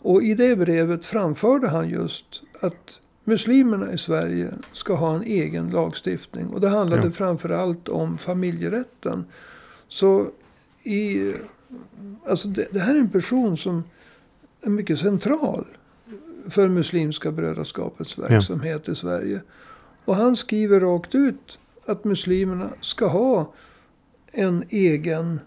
Och 0.00 0.22
i 0.22 0.34
det 0.34 0.56
brevet 0.56 1.04
framförde 1.04 1.68
han 1.68 1.88
just 1.88 2.42
att 2.60 3.00
muslimerna 3.24 3.92
i 3.92 3.98
Sverige 3.98 4.52
ska 4.72 4.94
ha 4.94 5.14
en 5.16 5.22
egen 5.22 5.70
lagstiftning. 5.70 6.46
Och 6.46 6.60
det 6.60 6.68
handlade 6.68 7.04
Ja. 7.04 7.10
framförallt 7.10 7.88
om 7.88 8.18
familjerätten. 8.18 9.24
Så 9.88 10.30
i, 10.82 11.32
alltså 12.26 12.48
det, 12.48 12.68
det 12.70 12.80
här 12.80 12.94
är 12.94 12.98
en 12.98 13.10
person 13.10 13.56
som 13.56 13.84
är 14.62 14.70
mycket 14.70 14.98
central 14.98 15.66
för 16.48 16.68
Muslimska 16.68 17.32
brödraskapets 17.32 18.18
verksamhet 18.18 18.88
i 18.88 18.94
Sverige. 18.94 19.40
Och 20.04 20.16
han 20.16 20.36
skriver 20.36 20.80
rakt 20.80 21.14
ut 21.14 21.58
att 21.86 22.04
muslimerna 22.04 22.70
ska 22.80 23.06
ha 23.06 23.52
en 24.32 24.64
egen 24.68 25.40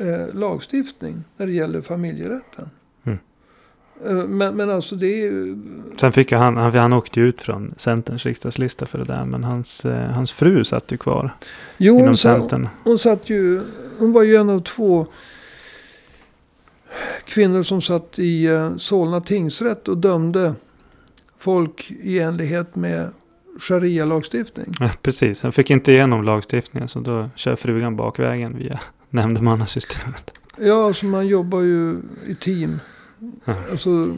eh, 0.00 0.34
lagstiftning 0.34 1.24
när 1.36 1.46
det 1.46 1.52
gäller 1.52 1.80
familjerätten. 1.80 2.70
Eh, 4.06 4.14
men, 4.14 4.56
men 4.56 4.70
alltså 4.70 4.96
det 4.96 5.06
är 5.06 5.16
ju... 5.16 5.56
Sen 6.00 6.12
fick 6.12 6.32
han, 6.32 6.56
han, 6.56 6.74
han 6.74 6.92
åkte 6.92 7.20
ju 7.20 7.26
ut 7.26 7.42
från 7.42 7.74
Centerns 7.76 8.26
riksdagslista 8.26 8.86
för 8.86 8.98
det 8.98 9.04
där. 9.04 9.24
Men 9.24 9.44
hans, 9.44 9.84
eh, 9.84 10.10
hans 10.10 10.32
fru 10.32 10.64
satt 10.64 10.92
ju 10.92 10.96
kvar 10.96 11.34
Jo, 11.76 11.94
inom 11.94 12.06
hon, 12.06 12.16
sa, 12.16 12.34
Centern. 12.34 12.68
hon 12.84 12.98
satt 12.98 13.30
ju... 13.30 13.62
Hon 13.98 14.12
var 14.12 14.22
ju 14.22 14.36
en 14.36 14.50
av 14.50 14.60
två 14.60 15.06
kvinnor 17.24 17.62
som 17.62 17.82
satt 17.82 18.18
i 18.18 18.44
eh, 18.44 18.76
Solna 18.76 19.20
tingsrätt 19.20 19.88
och 19.88 19.98
dömde 19.98 20.54
folk 21.38 21.90
i 21.90 22.18
enlighet 22.18 22.76
med 22.76 23.10
sharia-lagstiftning. 23.60 24.74
Ja, 24.80 24.90
precis. 25.02 25.42
Han 25.42 25.52
fick 25.52 25.70
inte 25.70 25.92
igenom 25.92 26.24
lagstiftningen. 26.24 26.88
Så 26.88 27.00
då 27.00 27.30
kör 27.34 27.56
frugan 27.56 27.96
bakvägen 27.96 28.58
via 28.58 28.80
nämndemannasystemet. 29.10 30.32
Ja, 30.56 30.86
alltså 30.86 31.06
man 31.06 31.26
jobbar 31.26 31.60
ju 31.60 31.96
i 32.26 32.34
team. 32.34 32.80
Alltså, 33.70 34.16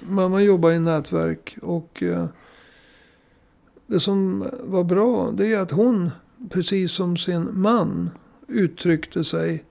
man, 0.00 0.30
man 0.30 0.44
jobbar 0.44 0.70
i 0.70 0.78
nätverk. 0.78 1.58
Och 1.62 2.02
eh, 2.02 2.26
det 3.86 4.00
som 4.00 4.50
var 4.60 4.84
bra, 4.84 5.30
det 5.30 5.52
är 5.52 5.58
att 5.58 5.70
hon, 5.70 6.10
precis 6.50 6.92
som 6.92 7.16
sin 7.16 7.48
man, 7.52 8.10
uttryckte 8.48 9.24
sig 9.24 9.64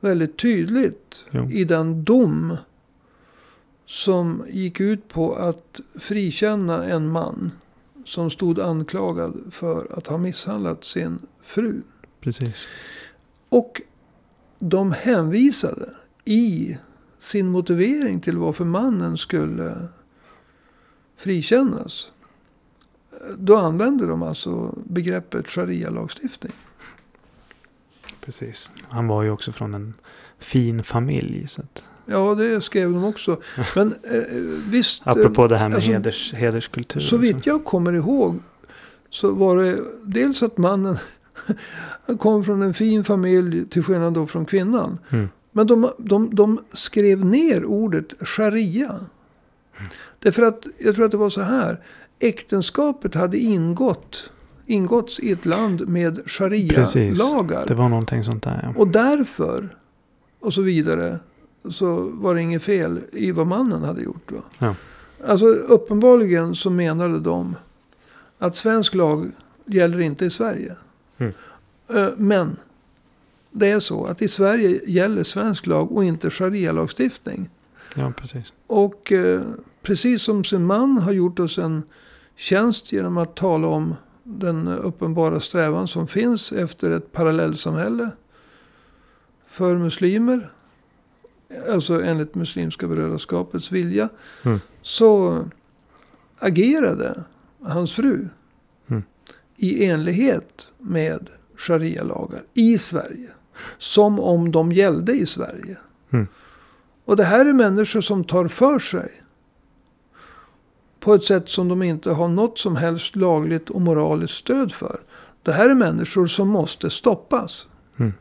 väldigt 0.00 0.36
tydligt 0.36 1.24
Jo. 1.30 1.50
i 1.50 1.64
den 1.64 2.04
dom 2.04 2.56
som 3.86 4.44
gick 4.50 4.80
ut 4.80 5.08
på 5.08 5.34
att 5.34 5.80
frikänna 5.94 6.84
en 6.84 7.08
man 7.08 7.50
som 8.04 8.30
stod 8.30 8.60
anklagad 8.60 9.40
för 9.50 9.98
att 9.98 10.06
ha 10.06 10.18
misshandlat 10.18 10.84
sin 10.84 11.18
fru. 11.42 11.82
Precis. 12.20 12.68
Och 13.48 13.82
de 14.58 14.92
hänvisade 14.92 15.90
i 16.24 16.76
sin 17.20 17.48
motivering 17.48 18.20
till 18.20 18.36
varför 18.36 18.64
mannen 18.64 19.18
skulle 19.18 19.88
frikännas. 21.16 22.10
Då 23.38 23.56
använde 23.56 24.06
de 24.06 24.22
alltså 24.22 24.74
begreppet 24.84 25.46
sharia-lagstiftning. 25.48 26.52
Precis. 28.20 28.70
Han 28.88 29.08
var 29.08 29.22
ju 29.22 29.30
också 29.30 29.52
från 29.52 29.74
en 29.74 29.94
fin 30.38 30.82
familj. 30.82 31.48
Så 31.48 31.62
att, 31.62 31.84
Ja, 32.10 32.34
det 32.34 32.60
skrev 32.60 32.92
de 32.92 33.04
också. 33.04 33.40
Men 33.76 33.94
eh, 34.02 34.22
visst. 34.70 35.06
eh, 35.06 35.12
apropå 35.12 35.46
det 35.46 35.56
här 35.56 35.68
med 35.68 35.76
alltså, 35.76 35.90
heders, 35.90 36.32
hederskultur. 36.34 37.00
Så 37.00 37.16
vitt 37.16 37.46
jag 37.46 37.64
kommer 37.64 37.92
ihåg 37.92 38.38
så 39.10 39.30
var 39.30 39.56
det 39.56 39.78
dels 40.04 40.42
att 40.42 40.58
mannen 40.58 40.98
han 42.06 42.18
kom 42.18 42.44
från 42.44 42.62
en 42.62 42.74
fin 42.74 43.04
familj 43.04 43.68
till 43.68 43.82
skillnad 43.82 44.12
då 44.12 44.26
från 44.26 44.46
kvinnan. 44.46 44.98
Mm. 45.10 45.28
Men 45.58 45.66
de, 45.66 45.90
de, 45.98 46.34
de 46.34 46.58
skrev 46.72 47.24
ner 47.24 47.64
ordet 47.64 48.14
sharia. 48.20 49.00
Därför 50.18 50.42
att 50.42 50.66
jag 50.78 50.94
tror 50.94 51.04
att 51.04 51.10
det 51.10 51.16
var 51.16 51.30
så 51.30 51.40
här. 51.40 51.80
Äktenskapet 52.18 53.14
hade 53.14 53.38
ingått, 53.38 54.30
ingåtts 54.66 55.20
i 55.20 55.32
ett 55.32 55.46
land 55.46 55.88
med 55.88 56.14
Precis. 56.16 56.32
sharia-lagar. 56.32 57.66
Det 57.66 57.74
var 57.74 57.88
någonting 57.88 58.24
sånt 58.24 58.42
där. 58.42 58.60
Ja. 58.62 58.80
Och 58.80 58.88
därför, 58.88 59.76
och 60.40 60.54
så 60.54 60.62
vidare, 60.62 61.18
så 61.70 62.10
var 62.12 62.34
det 62.34 62.42
inget 62.42 62.62
fel 62.62 63.00
i 63.12 63.30
vad 63.30 63.46
mannen 63.46 63.82
hade 63.82 64.02
gjort. 64.02 64.32
Va? 64.32 64.42
Ja. 64.58 64.74
Alltså 65.26 65.46
uppenbarligen 65.46 66.54
så 66.54 66.70
menade 66.70 67.20
de 67.20 67.56
att 68.38 68.56
svensk 68.56 68.94
lag 68.94 69.30
gäller 69.64 70.00
inte 70.00 70.24
i 70.24 70.30
Sverige. 70.30 70.76
Mm. 71.18 71.32
Eh, 71.88 72.08
Men 72.16 72.56
det 73.50 73.70
är 73.70 73.80
så 73.80 74.06
att 74.06 74.22
i 74.22 74.28
Sverige 74.28 74.80
gäller 74.86 75.24
svensk 75.24 75.66
lag 75.66 75.92
och 75.92 76.04
inte 76.04 76.30
sharia-lagstiftning. 76.30 77.50
ja, 77.94 78.12
precis. 78.16 78.52
Och 78.66 79.12
eh, 79.12 79.42
precis 79.82 80.22
som 80.22 80.44
sin 80.44 80.66
man 80.66 80.98
har 80.98 81.12
gjort 81.12 81.38
oss 81.38 81.58
en 81.58 81.82
tjänst 82.36 82.92
genom 82.92 83.18
att 83.18 83.36
tala 83.36 83.66
om 83.68 83.94
den 84.22 84.68
uppenbara 84.68 85.40
strävan 85.40 85.88
som 85.88 86.08
finns 86.08 86.52
efter 86.52 86.90
ett 86.90 87.12
parallellsamhälle 87.12 88.10
för 89.46 89.74
muslimer. 89.76 90.52
Alltså 91.70 92.02
enligt 92.02 92.34
Muslimska 92.34 92.86
brödraskapets 92.86 93.72
vilja. 93.72 94.08
Mm. 94.44 94.60
Så 94.82 95.44
agerade 96.38 97.24
hans 97.62 97.92
fru 97.92 98.28
Mm. 98.90 99.02
i 99.56 99.84
enlighet 99.84 100.66
med 100.78 101.30
sharia-lagar 101.56 102.42
i 102.54 102.78
Sverige. 102.78 103.30
Som 103.78 104.20
om 104.20 104.52
de 104.52 104.72
gällde 104.72 105.12
i 105.12 105.26
Sverige. 105.26 105.78
Mm. 106.10 106.26
Och 107.04 107.16
det 107.16 107.24
här 107.24 107.46
är 107.46 107.52
människor 107.52 108.00
som 108.00 108.24
tar 108.24 108.48
för 108.48 108.78
sig. 108.78 109.22
På 111.00 111.14
ett 111.14 111.24
sätt 111.24 111.48
som 111.48 111.68
de 111.68 111.82
inte 111.82 112.10
har 112.10 112.28
något 112.28 112.58
som 112.58 112.76
helst 112.76 113.16
lagligt 113.16 113.70
och 113.70 113.80
moraliskt 113.80 114.34
stöd 114.34 114.72
för. 114.72 115.00
Det 115.42 115.52
här 115.52 115.70
är 115.70 115.74
människor 115.74 116.26
som 116.26 116.48
måste 116.48 116.90
stoppas. 116.90 117.66
Mm. 117.96 118.12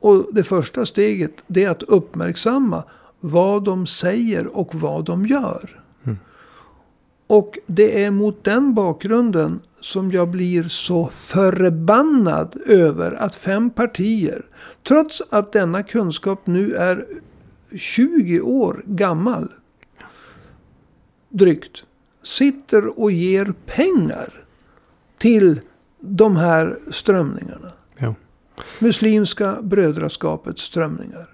Och 0.00 0.26
det 0.32 0.44
första 0.44 0.86
steget 0.86 1.32
det 1.46 1.64
är 1.64 1.70
att 1.70 1.82
uppmärksamma 1.82 2.84
vad 3.20 3.64
de 3.64 3.86
säger 3.86 4.56
och 4.56 4.74
vad 4.74 5.04
de 5.04 5.26
gör. 5.26 5.82
Mm. 6.04 6.18
Och 7.26 7.58
det 7.66 8.04
är 8.04 8.10
mot 8.10 8.44
den 8.44 8.74
bakgrunden 8.74 9.60
som 9.82 10.12
jag 10.12 10.28
blir 10.28 10.64
så 10.64 11.08
förbannad 11.08 12.56
över 12.66 13.12
att 13.12 13.34
fem 13.34 13.70
partier, 13.70 14.42
trots 14.88 15.22
att 15.30 15.52
denna 15.52 15.82
kunskap 15.82 16.46
nu 16.46 16.74
är 16.74 17.06
20 17.76 18.40
år 18.40 18.82
gammal, 18.86 19.52
drygt, 21.28 21.84
sitter 22.22 23.00
och 23.00 23.12
ger 23.12 23.54
pengar 23.66 24.28
till 25.18 25.60
de 26.00 26.36
här 26.36 26.78
strömningarna. 26.90 27.72
Jo. 27.98 28.14
Muslimska 28.78 29.62
brödraskapets 29.62 30.62
strömningar. 30.62 31.28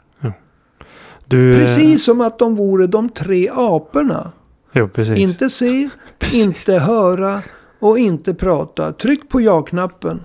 Du, 1.29 1.53
eh, 1.53 1.59
Precis 1.59 2.05
som 2.05 2.21
att 2.21 2.39
de 2.39 2.55
vore 2.55 2.87
de 2.87 3.09
tre 3.09 3.49
aporna. 3.53 4.33
Jo. 4.73 4.89
Inte 5.17 5.51
se, 5.51 5.89
inte 6.33 6.73
höra 6.73 7.43
och 7.79 7.99
inte 7.99 8.35
prata. 8.35 8.93
Tryck 8.93 9.29
på 9.29 9.41
ja-knappen. 9.41 10.21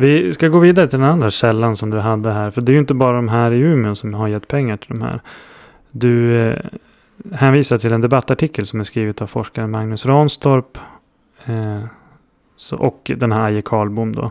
Vi 0.00 0.32
ska 0.32 0.48
gå 0.48 0.58
vidare 0.58 0.88
till 0.88 0.98
den 0.98 1.08
andra 1.08 1.30
källan 1.30 1.76
som 1.76 1.90
du 1.90 1.98
hade 1.98 2.32
här. 2.32 2.50
För 2.50 2.60
det 2.60 2.72
är 2.72 2.74
ju 2.74 2.78
inte 2.78 2.94
bara 2.94 3.16
de 3.16 3.28
här 3.28 3.52
i 3.52 3.58
Umeå 3.58 3.94
som 3.94 4.14
har 4.14 4.28
gett 4.28 4.48
pengar 4.48 4.76
till 4.76 4.88
de 4.88 5.02
här. 5.02 5.20
Du 5.90 6.36
eh, 6.40 6.58
hänvisar 7.32 7.78
till 7.78 7.92
en 7.92 8.00
debattartikel 8.00 8.66
som 8.66 8.80
är 8.80 8.84
skrivet 8.84 9.22
av 9.22 9.26
forskaren 9.26 9.70
Magnus 9.70 10.06
Ranstorp. 10.06 10.78
Eh, 11.44 11.84
så, 12.56 12.76
och 12.76 13.10
den 13.16 13.32
här 13.32 13.40
Aje 13.40 13.62
Karlbom 13.62 14.14
då. 14.14 14.30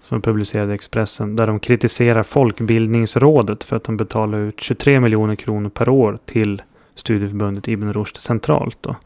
Som 0.00 0.16
är 0.16 0.20
publicerad 0.20 0.70
i 0.70 0.74
Expressen. 0.74 1.36
Där 1.36 1.46
de 1.46 1.60
kritiserar 1.60 2.22
Folkbildningsrådet 2.22 3.64
för 3.64 3.76
att 3.76 3.84
de 3.84 3.96
betalar 3.96 4.38
ut 4.38 4.60
23 4.60 5.00
miljoner 5.00 5.36
kronor 5.36 5.68
per 5.68 5.88
år 5.88 6.18
till 6.24 6.62
studieförbundet 6.94 7.68
Ibn 7.68 7.92
Rushd 7.92 8.16
centralt. 8.16 8.78
Då. 8.80 8.96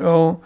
Ja, 0.00 0.36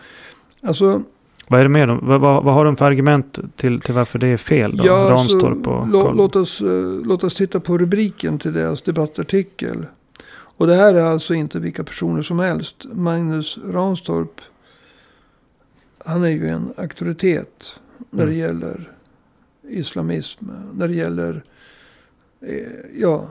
alltså. 0.62 1.02
Vad 1.48 1.60
är 1.60 1.64
det 1.64 1.70
med 1.70 1.88
dem? 1.88 1.98
Vad, 2.02 2.20
vad, 2.20 2.44
vad 2.44 2.54
har 2.54 2.64
de 2.64 2.76
för 2.76 2.84
argument 2.84 3.38
till, 3.56 3.80
till 3.80 3.94
varför 3.94 4.18
det 4.18 4.26
är 4.26 4.36
fel? 4.36 4.76
Då? 4.76 4.86
Ja, 4.86 4.94
alltså, 5.12 5.36
Ranstorp 5.38 5.66
och 5.66 5.88
lå, 5.88 6.12
låt, 6.12 6.36
oss, 6.36 6.60
eh, 6.60 6.82
låt 7.04 7.24
oss 7.24 7.34
titta 7.34 7.60
på 7.60 7.78
rubriken 7.78 8.38
till 8.38 8.52
deras 8.52 8.82
debattartikel. 8.82 9.86
Och 10.32 10.66
det 10.66 10.74
här 10.74 10.94
är 10.94 11.02
alltså 11.02 11.34
inte 11.34 11.58
vilka 11.58 11.84
personer 11.84 12.22
som 12.22 12.38
helst. 12.38 12.86
Magnus 12.92 13.58
Ranstorp. 13.64 14.40
Han 16.04 16.24
är 16.24 16.28
ju 16.28 16.48
en 16.48 16.72
auktoritet 16.76 17.70
när 18.10 18.26
det 18.26 18.32
Mm. 18.32 18.38
gäller 18.46 18.90
islamism. 19.68 20.44
När 20.74 20.88
det 20.88 20.94
gäller 20.94 21.42
eh, 22.40 22.62
ja, 22.96 23.26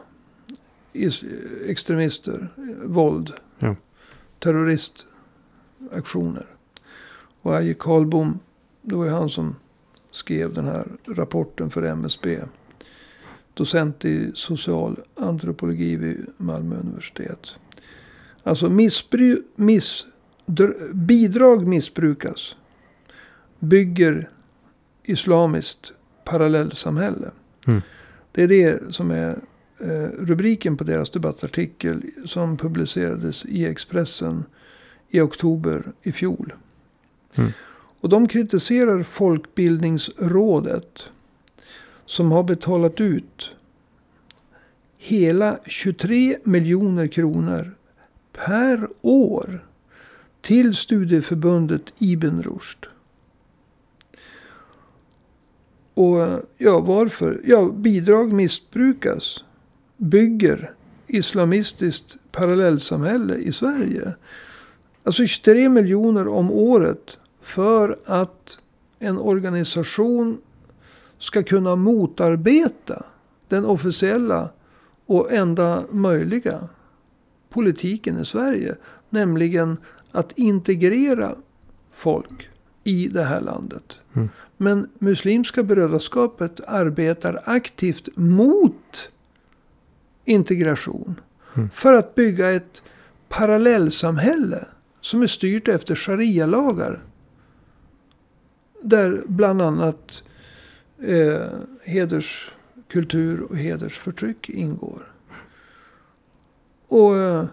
is, 0.93 1.23
extremister, 1.67 2.47
våld, 2.85 3.33
Ja. 3.59 3.75
Terroristaktioner. 5.79 6.45
Och 7.41 7.55
Aje 7.55 7.73
Karlbom, 7.73 8.39
det 8.81 8.95
var 8.95 9.05
ju 9.05 9.11
han 9.11 9.29
som 9.29 9.55
skrev 10.11 10.53
den 10.53 10.65
här 10.65 10.87
rapporten 11.05 11.69
för 11.69 11.83
MSB. 11.83 12.39
Docent 13.53 14.05
i 14.05 14.31
social 14.35 14.99
antropologi 15.15 15.95
vid 15.95 16.25
Malmö 16.37 16.75
universitet. 16.75 17.55
Alltså 18.43 18.69
missbru, 18.69 19.43
miss, 19.55 20.05
dr, 20.45 20.93
bidrag 20.93 21.67
missbrukas. 21.67 22.55
Bygger 23.59 24.29
islamiskt 25.03 25.93
parallellsamhälle. 26.23 27.31
Mm. 27.67 27.81
Det 28.31 28.43
är 28.43 28.47
det 28.47 28.95
som 28.95 29.11
är 29.11 29.39
eh, 29.79 30.09
rubriken 30.19 30.77
på 30.77 30.83
deras 30.83 31.09
debattartikel 31.09 32.03
som 32.25 32.57
publicerades 32.57 33.45
i 33.45 33.65
Expressen 33.65 34.43
i 35.09 35.21
oktober 35.21 35.91
i 36.01 36.11
fjol. 36.11 36.53
Mm. 37.35 37.51
Och 38.01 38.09
de 38.09 38.27
kritiserar 38.27 39.03
Folkbildningsrådet 39.03 41.03
som 42.05 42.31
har 42.31 42.43
betalat 42.43 43.01
ut 43.01 43.51
hela 44.97 45.59
23 45.65 46.37
miljoner 46.43 47.07
kronor 47.07 47.75
per 48.33 48.87
år 49.01 49.65
till 50.41 50.75
studieförbundet 50.75 51.93
Ibn 51.97 52.41
Rushd. 52.41 52.85
Och 55.93 56.41
ja, 56.57 56.79
varför? 56.79 57.41
Ja, 57.45 57.65
bidrag 57.65 58.33
missbrukas. 58.33 59.43
Bygger 59.97 60.71
islamistiskt 61.07 62.17
parallellsamhälle 62.31 63.35
i 63.35 63.51
Sverige. 63.51 64.13
Alltså 65.03 65.25
23 65.25 65.69
miljoner 65.69 66.27
om 66.27 66.51
året 66.51 67.17
för 67.41 67.99
att 68.05 68.57
en 68.99 69.17
organisation 69.17 70.37
ska 71.17 71.43
kunna 71.43 71.75
motarbeta 71.75 73.05
den 73.47 73.65
officiella 73.65 74.49
och 75.05 75.31
enda 75.31 75.83
möjliga 75.91 76.69
politiken 77.49 78.19
i 78.19 78.25
Sverige. 78.25 78.75
Nämligen 79.09 79.77
att 80.11 80.31
integrera 80.35 81.35
folk 81.91 82.49
i 82.83 83.07
det 83.07 83.23
här 83.23 83.41
landet. 83.41 83.99
Mm. 84.13 84.29
Men 84.57 84.89
Muslimska 84.99 85.63
brödraskapet 85.63 86.59
arbetar 86.67 87.41
aktivt 87.45 88.09
mot 88.15 89.11
integration. 90.25 91.21
Mm. 91.55 91.69
För 91.69 91.93
att 91.93 92.15
bygga 92.15 92.49
ett 92.51 92.81
parallellsamhälle 93.29 94.65
som 95.09 95.21
är 95.21 95.27
styrt 95.27 95.67
efter 95.67 95.95
sharia-lagar. 95.95 96.99
Där 98.81 99.23
bland 99.25 99.61
annat 99.61 100.23
eh, 101.01 101.47
hederskultur 101.83 103.41
och 103.41 103.57
hedersförtryck 103.57 104.49
ingår. 104.49 105.13
Och 106.87 107.17
eh, 107.17 107.45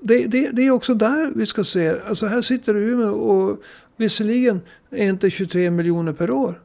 det, 0.00 0.26
det, 0.26 0.50
det 0.50 0.66
är 0.66 0.70
också 0.70 0.94
där 0.94 1.32
vi 1.36 1.46
ska 1.46 1.64
se. 1.64 2.00
Alltså 2.00 2.26
här 2.26 2.42
sitter 2.42 2.76
Umeå 2.76 3.14
och 3.14 3.62
visserligen 3.96 4.60
är 4.90 5.08
inte 5.08 5.30
23 5.30 5.70
miljoner 5.70 6.12
per 6.12 6.30
år. 6.30 6.60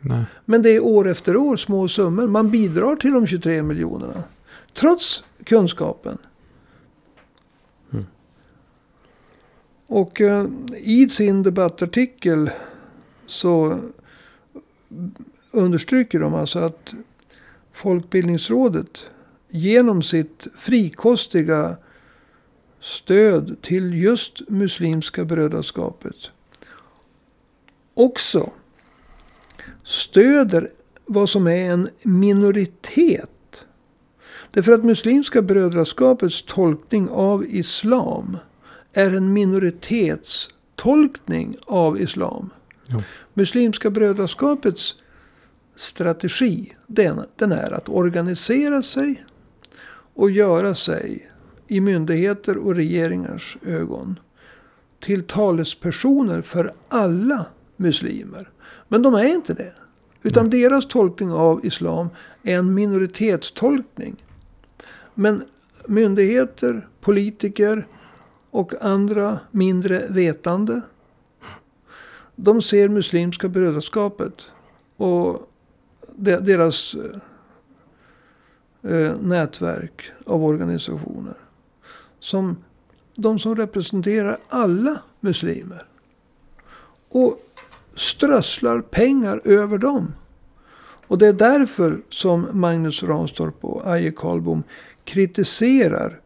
Nej. 0.00 0.24
Men 0.44 0.62
det 0.62 0.70
är 0.70 0.84
år 0.84 1.08
efter 1.08 1.36
år 1.36 1.56
små 1.56 1.88
summor. 1.88 2.26
Man 2.26 2.50
bidrar 2.50 2.96
till 2.96 3.12
de 3.12 3.26
23 3.26 3.62
miljonerna. 3.62 4.22
Trots 4.74 5.24
kunskapen. 5.44 6.18
Och 9.88 10.20
eh, 10.20 10.46
i 10.76 11.08
sin 11.08 11.42
debattartikel 11.42 12.50
så 13.26 13.80
understryker 15.50 16.20
de 16.20 16.34
alltså 16.34 16.58
att 16.58 16.94
Folkbildningsrådet 17.72 19.04
genom 19.48 20.02
sitt 20.02 20.46
frikostiga 20.56 21.76
stöd 22.80 23.56
till 23.62 23.94
just 23.94 24.48
Muslimska 24.48 25.24
brödraskapet 25.24 26.30
också 27.94 28.50
stöder 29.82 30.70
vad 31.06 31.28
som 31.28 31.46
är 31.46 31.70
en 31.72 31.88
minoritet. 32.02 33.64
Därför 34.50 34.72
att 34.72 34.84
Muslimska 34.84 35.42
brödraskapets 35.42 36.42
tolkning 36.42 37.08
av 37.08 37.44
islam 37.44 38.36
är 38.98 39.14
en 39.14 39.32
minoritetstolkning 39.32 41.56
av 41.66 42.00
islam. 42.00 42.50
Jo. 42.88 43.02
Muslimska 43.34 43.90
brödraskapets 43.90 44.94
strategi 45.76 46.76
den, 46.86 47.22
den 47.36 47.52
är 47.52 47.72
att 47.72 47.88
organisera 47.88 48.82
sig 48.82 49.24
och 50.14 50.30
göra 50.30 50.74
sig 50.74 51.30
i 51.66 51.80
myndigheter 51.80 52.56
och 52.56 52.74
regeringars 52.74 53.56
ögon 53.66 54.18
till 55.00 55.22
talespersoner 55.22 56.42
för 56.42 56.72
alla 56.88 57.46
muslimer. 57.76 58.50
Men 58.88 59.02
de 59.02 59.14
är 59.14 59.34
inte 59.34 59.54
det. 59.54 59.72
Utan 60.22 60.48
Nej. 60.48 60.62
deras 60.62 60.88
tolkning 60.88 61.32
av 61.32 61.66
islam 61.66 62.08
är 62.42 62.58
en 62.58 62.74
minoritetstolkning. 62.74 64.16
Men 65.14 65.42
myndigheter, 65.86 66.88
politiker 67.00 67.86
och 68.50 68.72
andra 68.80 69.38
mindre 69.50 70.06
vetande. 70.08 70.80
De 72.36 72.62
ser 72.62 72.88
Muslimska 72.88 73.48
brödraskapet 73.48 74.46
och 74.96 75.50
deras 76.16 76.94
eh, 76.94 77.20
eh, 78.92 79.16
nätverk 79.20 80.12
av 80.26 80.44
organisationer. 80.44 81.34
Som 82.20 82.56
de 83.14 83.38
som 83.38 83.56
representerar 83.56 84.38
alla 84.48 85.02
muslimer. 85.20 85.86
Och 87.08 87.40
strösslar 87.94 88.80
pengar 88.80 89.40
över 89.44 89.78
dem. 89.78 90.12
Och 91.06 91.18
det 91.18 91.26
är 91.26 91.32
därför 91.32 92.00
som 92.08 92.46
Magnus 92.52 93.02
Ranstorp 93.02 93.64
och 93.64 93.86
Aje 93.86 94.10
Karlbom 94.10 94.62
kritiserar 95.04 96.20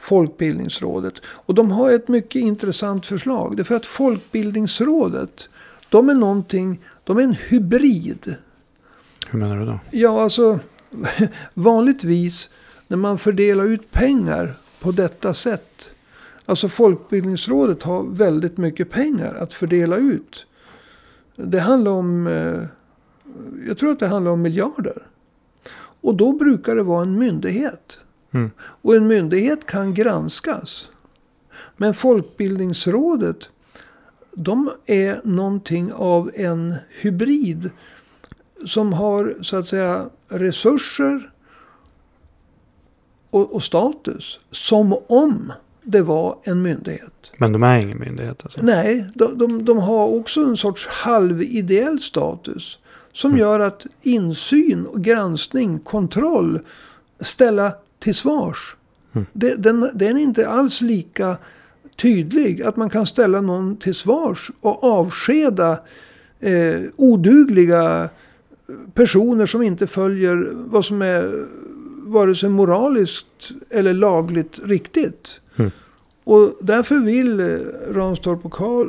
Folkbildningsrådet. 0.00 1.14
Och 1.24 1.54
de 1.54 1.70
har 1.70 1.90
ett 1.90 2.08
mycket 2.08 2.42
intressant 2.42 3.06
förslag. 3.06 3.56
Det 3.56 3.62
är 3.62 3.64
för 3.64 3.74
att 3.74 3.86
Folkbildningsrådet, 3.86 5.48
de 5.88 6.08
är 6.08 6.14
någonting, 6.14 6.80
de 7.04 7.18
är 7.18 7.22
en 7.22 7.36
hybrid. 7.48 8.34
Hur 9.28 9.38
menar 9.38 9.56
du 9.56 9.66
då? 9.66 9.80
Ja, 9.90 10.22
alltså 10.22 10.58
vanligtvis 11.54 12.50
när 12.88 12.96
man 12.96 13.18
fördelar 13.18 13.64
ut 13.64 13.92
pengar 13.92 14.54
på 14.80 14.92
detta 14.92 15.34
sätt. 15.34 15.90
Alltså 16.44 16.68
Folkbildningsrådet 16.68 17.82
har 17.82 18.02
väldigt 18.02 18.56
mycket 18.56 18.90
pengar 18.90 19.34
att 19.34 19.54
fördela 19.54 19.96
ut. 19.96 20.46
Det 21.36 21.60
handlar 21.60 21.90
om, 21.90 22.26
eh, 22.26 22.60
jag 23.66 23.78
tror 23.78 23.92
att 23.92 23.98
det 23.98 24.06
handlar 24.06 24.32
om 24.32 24.42
miljarder. 24.42 25.06
Och 26.02 26.14
då 26.14 26.32
brukar 26.32 26.76
det 26.76 26.82
vara 26.82 27.02
en 27.02 27.18
myndighet. 27.18 27.98
Mm. 28.32 28.50
Och 28.60 28.96
en 28.96 29.06
myndighet 29.06 29.66
kan 29.66 29.94
granskas. 29.94 30.90
Men 31.76 31.94
Folkbildningsrådet, 31.94 33.48
de 34.32 34.70
är 34.86 35.20
någonting 35.24 35.92
av 35.92 36.30
en 36.34 36.74
hybrid. 37.00 37.70
Som 38.66 38.92
har 38.92 39.36
så 39.42 39.56
att 39.56 39.68
säga 39.68 40.06
resurser 40.28 41.30
och, 43.30 43.54
och 43.54 43.62
status. 43.62 44.40
Som 44.50 44.96
om 45.06 45.52
det 45.82 46.02
var 46.02 46.38
en 46.42 46.62
myndighet. 46.62 47.32
Men 47.38 47.52
de 47.52 47.62
är 47.62 47.78
ingen 47.78 47.98
myndighet 47.98 48.40
alltså? 48.42 48.60
Nej, 48.62 49.10
de, 49.14 49.38
de, 49.38 49.64
de 49.64 49.78
har 49.78 50.06
också 50.06 50.40
en 50.40 50.56
sorts 50.56 50.86
halvideell 50.86 52.00
status. 52.00 52.78
Som 53.12 53.30
Mm. 53.30 53.40
gör 53.40 53.60
att 53.60 53.86
insyn, 54.02 54.86
och 54.86 55.00
granskning, 55.00 55.78
kontroll, 55.78 56.60
ställa 57.20 57.72
till 58.00 58.14
svars. 58.14 58.76
Mm. 59.12 59.26
Det, 59.32 59.54
den, 59.54 59.90
den 59.94 60.16
är 60.16 60.22
inte 60.22 60.48
alls 60.48 60.80
lika 60.80 61.36
tydlig. 61.96 62.62
Att 62.62 62.76
man 62.76 62.90
kan 62.90 63.06
ställa 63.06 63.40
någon 63.40 63.76
till 63.76 63.94
svars 63.94 64.50
och 64.60 64.84
avskeda 64.84 65.80
eh, 66.40 66.80
odugliga 66.96 68.08
personer 68.94 69.46
som 69.46 69.62
inte 69.62 69.86
följer 69.86 70.52
vad 70.54 70.84
som 70.84 71.02
är 71.02 71.46
vare 72.02 72.34
sig 72.34 72.48
moraliskt 72.48 73.52
eller 73.70 73.94
lagligt 73.94 74.60
riktigt. 74.64 75.40
Mm. 75.56 75.70
Och 76.24 76.58
därför 76.60 76.98
vill 76.98 77.40
eh, 77.40 77.58
Ranstorp 77.90 78.44
och 78.44 78.52
Karl, 78.52 78.88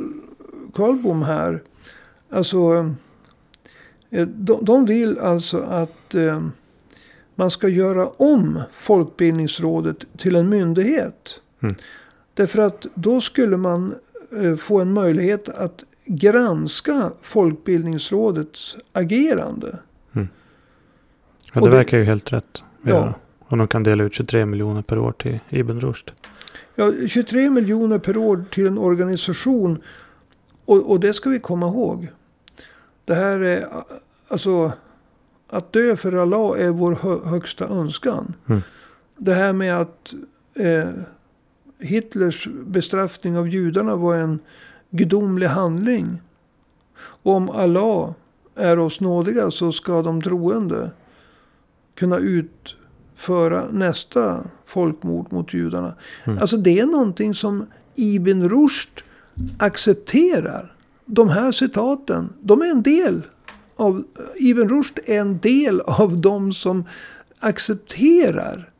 Karlbom 0.74 1.22
här, 1.22 1.62
alltså, 2.30 2.90
eh, 4.10 4.26
de, 4.26 4.64
de 4.64 4.86
vill 4.86 5.18
alltså 5.18 5.60
att 5.60 6.14
eh, 6.14 6.46
man 7.42 7.50
ska 7.50 7.68
göra 7.68 8.08
om 8.08 8.60
Folkbildningsrådet 8.72 9.96
till 10.18 10.36
en 10.36 10.48
myndighet. 10.48 11.40
Mm. 11.60 11.74
Därför 12.34 12.58
att 12.62 12.86
då 12.94 13.20
skulle 13.20 13.56
man 13.56 13.94
eh, 14.42 14.56
få 14.56 14.80
en 14.80 14.92
möjlighet 14.92 15.48
att 15.48 15.84
granska 16.04 17.10
Folkbildningsrådets 17.22 18.76
agerande. 18.92 19.78
Ja, 20.12 20.20
Och 21.54 21.60
det 21.60 21.70
det- 21.70 21.76
verkar 21.76 21.98
ju 21.98 22.04
helt 22.04 22.32
rätt. 22.32 22.62
Ja. 22.82 23.14
Och 23.48 23.56
de 23.58 23.68
kan 23.68 23.82
dela 23.82 24.04
ut 24.04 24.14
23 24.14 24.46
miljoner 24.46 24.82
per 24.82 24.98
år 24.98 25.12
till 25.12 25.38
Ibn 25.48 25.80
Rushd. 25.80 26.10
Ja, 26.74 26.92
23 27.08 27.50
miljoner 27.50 27.98
per 27.98 28.16
år 28.16 28.44
till 28.50 28.66
en 28.66 28.78
organisation. 28.78 29.82
Och, 30.64 30.90
och 30.90 31.00
det 31.00 31.14
ska 31.14 31.30
vi 31.30 31.38
komma 31.40 31.66
ihåg. 31.66 32.08
Det 33.04 33.14
här 33.14 33.40
är 33.40 33.66
alltså. 34.28 34.72
Att 35.52 35.72
dö 35.72 35.96
för 35.96 36.12
Allah 36.12 36.60
är 36.60 36.70
vår 36.70 36.98
hö, 37.02 37.18
högsta 37.24 37.68
önskan. 37.68 38.34
Mm. 38.46 38.62
Det 39.16 39.34
här 39.34 39.52
med 39.52 39.80
att 39.80 40.14
eh, 40.54 40.88
Hitlers 41.78 42.48
bestraffning 42.66 43.38
av 43.38 43.48
judarna 43.48 43.96
var 43.96 44.16
en 44.16 44.38
gudomlig 44.90 45.46
handling. 45.46 46.20
Och 46.96 47.32
om 47.32 47.50
Allah 47.50 48.14
är 48.54 48.78
oss 48.78 49.00
nådiga 49.00 49.50
så 49.50 49.72
ska 49.72 50.02
de 50.02 50.22
troende 50.22 50.90
kunna 51.94 52.18
utföra 52.18 53.64
nästa 53.70 54.44
folkmord 54.64 55.32
mot 55.32 55.54
judarna. 55.54 55.94
Mm. 56.24 56.38
Alltså 56.38 56.56
det 56.56 56.80
är 56.80 56.86
någonting 56.86 57.34
som 57.34 57.66
Ibn 57.94 58.48
Rushd 58.48 59.02
accepterar. 59.58 60.74
De 61.04 61.28
här 61.28 61.52
citaten, 61.52 62.32
de 62.40 62.62
är 62.62 62.70
en 62.70 62.82
del 62.82 63.22
av, 63.76 64.04
Ibn 64.36 64.68
Rushd 64.68 64.98
är 65.06 65.20
en 65.20 65.38
del 65.38 65.80
av 65.80 66.20
de 66.20 66.52
som 66.52 66.84
accepterar 67.40 68.70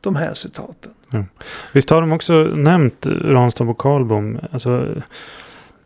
de 0.00 0.16
här 0.16 0.34
citaten. 0.34 0.92
Visst 1.72 1.90
har 1.90 2.00
de 2.00 2.12
också 2.12 2.34
nämnt 2.42 3.06
Ranstorp 3.06 3.68
och 3.68 3.78
Karlbom. 3.78 4.38
Alltså, 4.52 4.94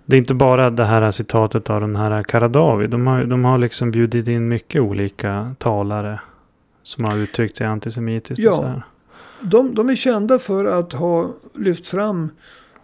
det 0.05 0.17
är 0.17 0.19
inte 0.19 0.35
bara 0.35 0.71
det 0.71 0.85
här 0.85 1.11
citatet 1.11 1.71
av 1.71 1.81
den 1.81 1.97
här 1.97 2.23
Karadawi. 2.23 2.87
De 2.87 3.07
har, 3.07 3.25
de 3.25 3.45
har 3.45 3.59
liksom 3.59 3.91
bjudit 3.91 4.29
in 4.29 4.49
mycket 4.49 4.83
olika 4.83 5.55
talare. 5.59 6.21
Som 6.83 7.05
har 7.05 7.17
uttryckt 7.17 7.57
sig 7.57 7.67
antisemitiskt. 7.67 8.45
Ja. 8.45 8.83
De, 9.41 9.75
de 9.75 9.89
är 9.89 9.97
kända 9.97 10.39
för 10.39 10.65
att 10.65 10.93
ha 10.93 11.31
lyft 11.55 11.87
fram, 11.87 12.31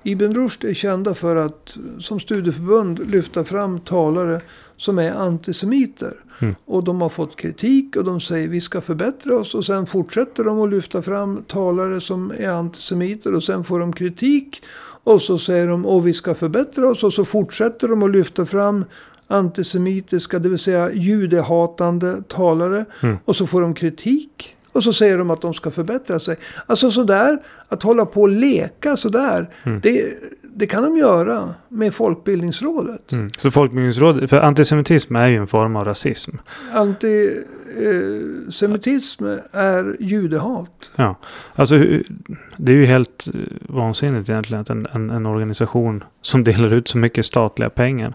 Ibn 0.06 0.34
Rushd 0.34 0.64
är 0.64 0.74
kända 0.74 1.14
för 1.14 1.36
att 1.36 1.76
som 1.98 2.20
studieförbund 2.20 3.10
lyfta 3.10 3.44
fram 3.44 3.80
talare 3.80 4.40
som 4.76 4.98
är 4.98 5.12
antisemiter. 5.12 6.16
Mm. 6.38 6.54
Och 6.64 6.84
de 6.84 7.00
har 7.00 7.08
fått 7.08 7.36
kritik 7.36 7.96
och 7.96 8.04
de 8.04 8.20
säger 8.20 8.48
vi 8.48 8.60
ska 8.60 8.80
förbättra 8.80 9.36
oss. 9.36 9.54
Och 9.54 9.64
sen 9.64 9.86
fortsätter 9.86 10.44
de 10.44 10.60
att 10.60 10.70
lyfta 10.70 11.02
fram 11.02 11.44
talare 11.46 12.00
som 12.00 12.30
är 12.30 12.48
antisemiter. 12.48 13.34
Och 13.34 13.42
sen 13.42 13.64
får 13.64 13.80
de 13.80 13.92
kritik. 13.92 14.62
Och 15.04 15.22
så 15.22 15.38
säger 15.38 15.66
de 15.66 15.86
och 15.86 16.06
vi 16.06 16.14
ska 16.14 16.34
förbättra 16.34 16.88
oss. 16.88 17.04
Och 17.04 17.12
så 17.12 17.24
fortsätter 17.24 17.88
de 17.88 18.02
att 18.02 18.10
lyfta 18.10 18.46
fram 18.46 18.84
antisemitiska, 19.26 20.38
det 20.38 20.48
vill 20.48 20.58
säga 20.58 20.92
judehatande 20.92 22.22
talare. 22.28 22.84
Mm. 23.02 23.16
Och 23.24 23.36
så 23.36 23.46
får 23.46 23.60
de 23.60 23.74
kritik. 23.74 24.55
Och 24.76 24.84
så 24.84 24.92
säger 24.92 25.18
de 25.18 25.30
att 25.30 25.40
de 25.40 25.54
ska 25.54 25.70
förbättra 25.70 26.20
sig. 26.20 26.36
Alltså 26.66 26.90
sådär, 26.90 27.38
att 27.68 27.82
hålla 27.82 28.06
på 28.06 28.20
och 28.20 28.28
leka 28.28 28.96
sådär. 28.96 29.50
Mm. 29.62 29.80
Det, 29.80 30.14
det 30.42 30.66
kan 30.66 30.82
de 30.82 30.96
göra 30.96 31.54
med 31.68 31.94
Folkbildningsrådet. 31.94 33.12
Mm. 33.12 33.28
Så 33.38 33.50
Folkbildningsrådet, 33.50 34.30
för 34.30 34.40
antisemitism 34.40 35.16
är 35.16 35.26
ju 35.26 35.36
en 35.36 35.46
form 35.46 35.76
av 35.76 35.84
rasism. 35.84 36.36
Antisemitism 36.72 39.24
är 39.52 39.96
judehat. 40.00 40.90
Ja, 40.96 41.18
alltså 41.54 41.78
det 42.56 42.72
är 42.72 42.76
ju 42.76 42.86
helt 42.86 43.28
eh, 43.34 43.40
vansinnigt 43.60 44.28
egentligen 44.28 44.60
att 44.60 44.70
en, 44.70 44.86
en, 44.92 45.10
en 45.10 45.26
organisation 45.26 46.04
som 46.22 46.44
delar 46.44 46.72
ut 46.72 46.88
så 46.88 46.98
mycket 46.98 47.26
statliga 47.26 47.70
pengar 47.70 48.14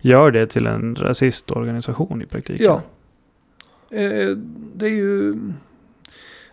gör 0.00 0.30
det 0.30 0.46
till 0.46 0.66
en 0.66 0.94
rasistorganisation 0.94 2.22
i 2.22 2.26
praktiken. 2.26 2.66
Ja. 2.66 2.82
Eh, 3.98 4.36
det 4.74 4.86
är 4.86 4.90
ju... 4.90 5.36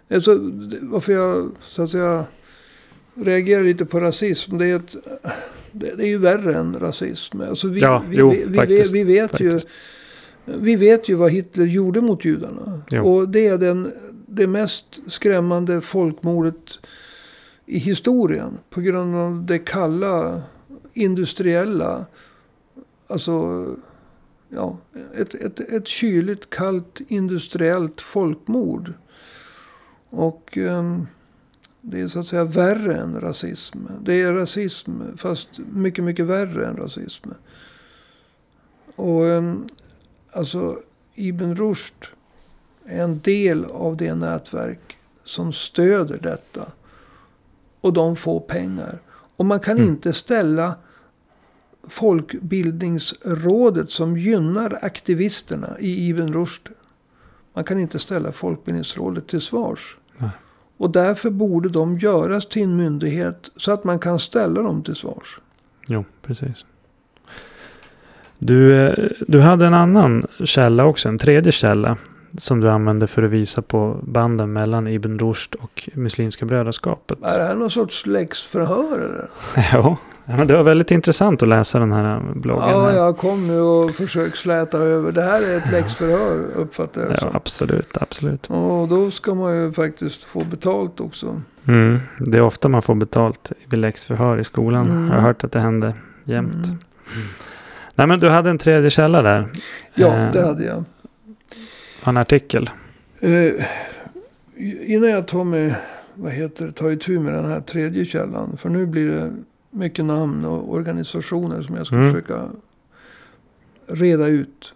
Alltså, 0.09 0.39
varför 0.81 1.13
jag 1.13 1.51
så 1.61 1.83
att 1.83 1.91
säga 1.91 2.25
reagerar 3.13 3.63
lite 3.63 3.85
på 3.85 3.99
rasism. 3.99 4.57
Det 4.57 4.67
är, 4.67 4.75
ett, 4.75 4.95
det, 5.71 5.95
det 5.95 6.03
är 6.03 6.07
ju 6.07 6.17
värre 6.17 6.55
än 6.55 6.79
rasism. 6.79 7.41
Alltså 7.41 7.67
vi, 7.67 7.79
Ja, 7.79 8.03
vi, 8.09 8.17
jo, 8.17 8.29
vi, 8.29 8.43
vi, 8.45 8.55
faktiskt, 8.55 8.93
vi 8.95 9.03
vet 9.03 9.31
faktiskt. 9.31 9.67
ju... 9.67 9.71
Vi 10.45 10.75
vet 10.75 11.09
ju 11.09 11.15
vad 11.15 11.31
Hitler 11.31 11.65
gjorde 11.65 12.01
mot 12.01 12.25
judarna. 12.25 12.81
Jo. 12.91 13.13
Och 13.13 13.29
det 13.29 13.47
är 13.47 13.57
den, 13.57 13.91
det 14.27 14.47
mest 14.47 14.99
skrämmande 15.07 15.81
folkmordet 15.81 16.79
i 17.65 17.79
historien. 17.79 18.57
På 18.69 18.81
grund 18.81 19.15
av 19.15 19.45
det 19.45 19.59
kalla, 19.59 20.41
industriella. 20.93 22.05
Alltså, 23.07 23.65
ja, 24.49 24.77
ett, 25.15 25.33
ett, 25.35 25.59
ett 25.59 25.87
kyligt, 25.87 26.49
kallt, 26.49 27.01
industriellt 27.07 28.01
folkmord. 28.01 28.93
Och 30.09 30.57
ehm, 30.57 31.07
det 31.81 32.01
är 32.01 32.07
så 32.07 32.19
att 32.19 32.27
säga 32.27 32.43
värre 32.43 32.97
än 32.97 33.21
rasism. 33.21 33.79
Det 34.01 34.21
är 34.21 34.33
rasism, 34.33 34.91
fast 35.17 35.49
mycket, 35.73 36.03
mycket 36.03 36.25
värre 36.25 36.67
än 36.67 36.77
rasism. 36.77 37.29
Och 38.95 39.21
um, 39.21 39.67
alltså 40.31 40.79
Ibn 41.15 41.55
Rushd 41.55 42.05
är 42.85 43.03
en 43.03 43.19
del 43.19 43.65
av 43.65 43.97
det 43.97 44.15
nätverk 44.15 44.97
som 45.23 45.53
stöder 45.53 46.17
detta. 46.17 46.71
Och 47.81 47.93
de 47.93 48.15
får 48.15 48.39
pengar. 48.39 48.99
Och 49.35 49.45
man 49.45 49.59
kan 49.59 49.77
Mm. 49.77 49.89
inte 49.89 50.13
ställa 50.13 50.75
Folkbildningsrådet 51.87 53.91
som 53.91 54.17
gynnar 54.17 54.79
aktivisterna 54.81 55.79
i 55.79 56.09
Ibn 56.09 56.33
Rushd. 56.33 56.67
Man 57.53 57.63
kan 57.63 57.79
inte 57.79 57.99
ställa 57.99 58.31
Folkbildningsrådet 58.31 59.27
till 59.27 59.41
svars. 59.41 59.97
Och 60.79 60.89
därför 60.89 61.29
borde 61.29 61.69
de 61.69 61.97
göras 61.97 62.45
till 62.45 62.63
en 62.63 62.75
myndighet 62.75 63.49
så 63.57 63.71
att 63.71 63.83
man 63.83 63.99
kan 63.99 64.19
ställa 64.19 64.61
dem 64.61 64.83
till 64.83 64.95
svars. 64.95 65.39
Jo, 65.87 66.05
precis. 66.21 66.65
Du, 68.37 68.87
eh, 68.87 69.09
du 69.27 69.41
hade 69.41 69.65
en 69.65 69.73
annan 69.73 70.27
källa 70.43 70.85
också, 70.85 71.09
en 71.09 71.17
tredje 71.17 71.51
källa. 71.51 71.97
Som 72.37 72.59
du 72.59 72.69
använde 72.69 73.07
för 73.07 73.23
att 73.23 73.31
visa 73.31 73.61
på 73.61 73.99
banden 74.03 74.53
mellan 74.53 74.87
Ibn 74.87 75.19
Rushd 75.19 75.55
och 75.55 75.89
Muslimska 75.93 76.45
brödraskapet. 76.45 77.17
Är 77.21 77.37
det 77.37 77.43
här 77.43 77.55
någon 77.55 77.71
sorts 77.71 78.05
läxförhör 78.05 78.99
eller? 78.99 79.29
Ja, 79.73 79.97
men 80.37 80.47
det 80.47 80.55
var 80.55 80.63
väldigt 80.63 80.91
intressant 80.91 81.43
att 81.43 81.49
läsa 81.49 81.79
den 81.79 81.91
här 81.91 82.21
bloggen. 82.35 82.69
Ja, 82.69 82.87
här. 82.87 82.95
jag 82.95 83.17
kom 83.17 83.47
nu 83.47 83.59
och 83.59 83.91
försökt 83.91 84.37
släta 84.37 84.77
över. 84.77 85.11
Det 85.11 85.23
här 85.23 85.41
är 85.41 85.57
ett 85.57 85.71
läxförhör 85.71 86.45
uppfattar 86.55 87.01
jag 87.01 87.11
ja, 87.11 87.17
som. 87.17 87.35
absolut, 87.35 87.97
absolut. 87.97 88.47
Och 88.49 88.87
då 88.87 89.11
ska 89.11 89.33
man 89.33 89.55
ju 89.55 89.71
faktiskt 89.71 90.23
få 90.23 90.43
betalt 90.43 90.99
också. 90.99 91.41
Mm, 91.67 91.99
det 92.19 92.37
är 92.37 92.41
ofta 92.41 92.69
man 92.69 92.81
får 92.81 92.95
betalt 92.95 93.51
vid 93.69 93.79
läxförhör 93.79 94.37
i 94.39 94.43
skolan. 94.43 94.89
Mm. 94.89 95.07
Jag 95.07 95.13
har 95.15 95.21
hört 95.21 95.43
att 95.43 95.51
det 95.51 95.59
händer 95.59 95.93
jämt. 96.23 96.65
Mm. 96.65 96.79
Nej, 97.95 98.07
men 98.07 98.19
du 98.19 98.29
hade 98.29 98.49
en 98.49 98.57
tredje 98.57 98.89
källa 98.89 99.21
där. 99.21 99.47
Ja, 99.93 100.15
Eh, 100.15 100.31
det 100.31 100.41
hade 100.41 100.63
jag. 100.63 100.83
En 102.05 102.17
artikel. 102.17 102.69
Eh, 103.19 103.51
innan 104.85 105.09
jag 105.09 105.27
tar 105.27 105.43
mig, 105.43 105.75
vad 106.13 106.31
heter 106.31 106.65
det, 106.65 106.71
tar 106.71 106.89
itu 106.91 107.19
med 107.19 107.33
den 107.33 107.45
här 107.45 107.61
tredje 107.61 108.05
källan. 108.05 108.57
För 108.57 108.69
nu 108.69 108.85
blir 108.85 109.07
det 109.07 109.31
mycket 109.69 110.05
namn 110.05 110.45
och 110.45 110.71
organisationer 110.73 111.61
som 111.61 111.75
jag 111.75 111.85
ska 111.87 111.95
Mm. 111.95 112.11
försöka 112.11 112.49
reda 113.87 114.27
ut. 114.27 114.73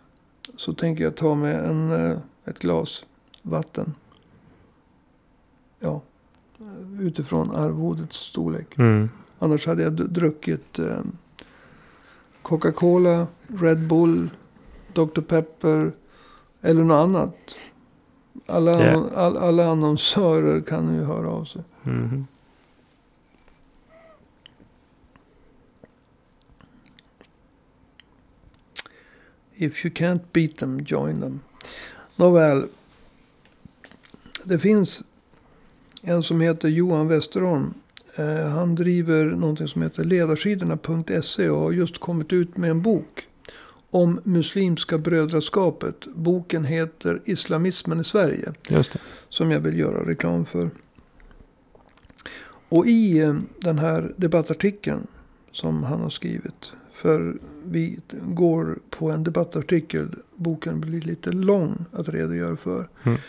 Så 0.55 0.73
tänker 0.73 1.03
jag 1.03 1.15
ta 1.15 1.35
med 1.35 1.65
en, 1.69 1.91
eh, 1.91 2.17
ett 2.45 2.59
glas 2.59 3.05
vatten. 3.41 3.93
Ja, 5.79 6.01
utifrån 6.99 7.55
arvodets 7.55 8.17
storlek. 8.17 8.77
Mm. 8.77 9.09
Annars 9.39 9.67
hade 9.67 9.83
jag 9.83 9.93
druckit 9.93 10.79
eh, 10.79 10.99
Coca-Cola, 12.41 13.27
Red 13.47 13.87
Bull, 13.87 14.29
Dr. 14.93 15.21
Pepper 15.21 15.91
eller 16.61 16.83
något 16.83 17.03
annat. 17.03 17.35
Alla, 18.45 18.71
Yeah. 18.83 19.03
all, 19.15 19.37
alla 19.37 19.67
annonsörer 19.71 20.61
kan 20.61 20.95
ju 20.95 21.03
höra 21.03 21.29
av 21.29 21.45
sig. 21.45 21.61
Mhm. 21.83 22.27
If 29.63 29.85
you 29.85 29.93
can't 29.93 30.21
beat 30.33 30.57
them, 30.57 30.85
join 30.85 31.21
them. 31.21 31.39
Nåväl. 32.17 32.67
Det 34.43 34.59
finns 34.59 35.03
en 36.01 36.23
som 36.23 36.41
heter 36.41 36.67
Johan 36.67 37.07
Westerholm. 37.07 37.73
Eh, 38.15 38.47
han 38.47 38.75
driver 38.75 39.25
någonting 39.25 39.67
som 39.67 39.81
heter 39.81 40.03
ledarsidorna.se 40.03 41.49
och 41.49 41.59
har 41.59 41.71
just 41.71 41.97
kommit 41.97 42.33
ut 42.33 42.57
med 42.57 42.69
en 42.69 42.81
bok 42.81 43.27
om 43.89 44.19
Muslimska 44.23 44.97
brödraskapet. 44.97 46.07
Boken 46.15 46.65
heter 46.65 47.21
Islamismen 47.25 47.99
i 47.99 48.03
Sverige. 48.03 48.53
Som 49.29 49.51
jag 49.51 49.59
vill 49.59 49.79
göra 49.79 50.09
reklam 50.09 50.45
för. 50.45 50.69
Och 52.69 52.87
i 52.87 53.19
eh, 53.19 53.35
den 53.59 53.79
här 53.79 54.13
debattartikeln 54.17 55.07
som 55.51 55.83
han 55.83 56.01
har 56.01 56.09
skrivit. 56.09 56.71
För 56.93 57.37
vi 57.65 57.99
går 58.11 58.79
på 58.89 59.11
en 59.11 59.23
debattartikel. 59.23 60.15
Boken 60.35 60.81
blir 60.81 61.01
lite 61.01 61.31
lång 61.31 61.85
att 61.91 62.09
redogöra 62.09 62.57
för. 62.57 62.89
Mm. 63.03 63.19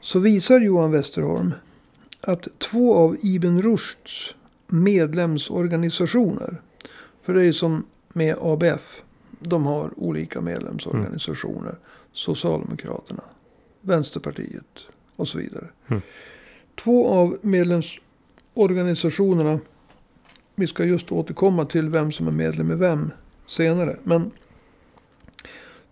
Så 0.00 0.18
visar 0.18 0.60
Johan 0.60 0.90
Westerholm 0.90 1.54
att 2.20 2.48
två 2.58 2.94
av 2.94 3.16
Ibn 3.22 3.62
Rushds 3.62 4.34
medlemsorganisationer. 4.66 6.60
För 7.22 7.34
det 7.34 7.40
är 7.40 7.44
ju 7.44 7.52
som 7.52 7.84
med 8.08 8.36
ABF. 8.40 9.02
De 9.40 9.66
har 9.66 9.90
olika 9.96 10.40
medlemsorganisationer. 10.40 11.74
Socialdemokraterna, 12.12 13.22
Vänsterpartiet 13.80 14.86
och 15.16 15.28
så 15.28 15.38
vidare. 15.38 15.68
Mm. 15.86 16.02
Två 16.74 17.08
av 17.08 17.38
medlemsorganisationerna. 17.42 19.60
Vi 20.58 20.66
ska 20.66 20.84
just 20.84 21.12
återkomma 21.12 21.64
till 21.64 21.88
vem 21.88 22.12
som 22.12 22.28
är 22.28 22.32
medlem 22.32 22.72
i 22.72 22.74
vem 22.74 23.10
senare. 23.46 23.96
Men 24.04 24.30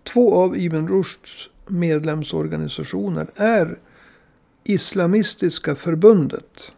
två 0.02 0.34
av 0.34 0.58
Ibn 0.58 0.88
Rushds 0.88 1.50
medlemsorganisationer 1.66 3.26
är 3.36 3.78
Islamistiska 4.64 5.74
förbundet 5.74 6.72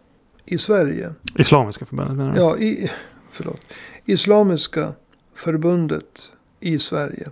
i 0.45 0.59
Sverige. 0.59 1.15
Islamiska 1.39 1.85
förbundet 1.85 2.17
menar 2.17 2.35
du? 2.35 2.41
Ja, 2.41 2.59
i, 2.59 2.91
förlåt. 3.31 3.61
Islamiska 4.05 4.93
förbundet 5.35 6.31
i 6.61 6.79
Sverige. 6.79 7.31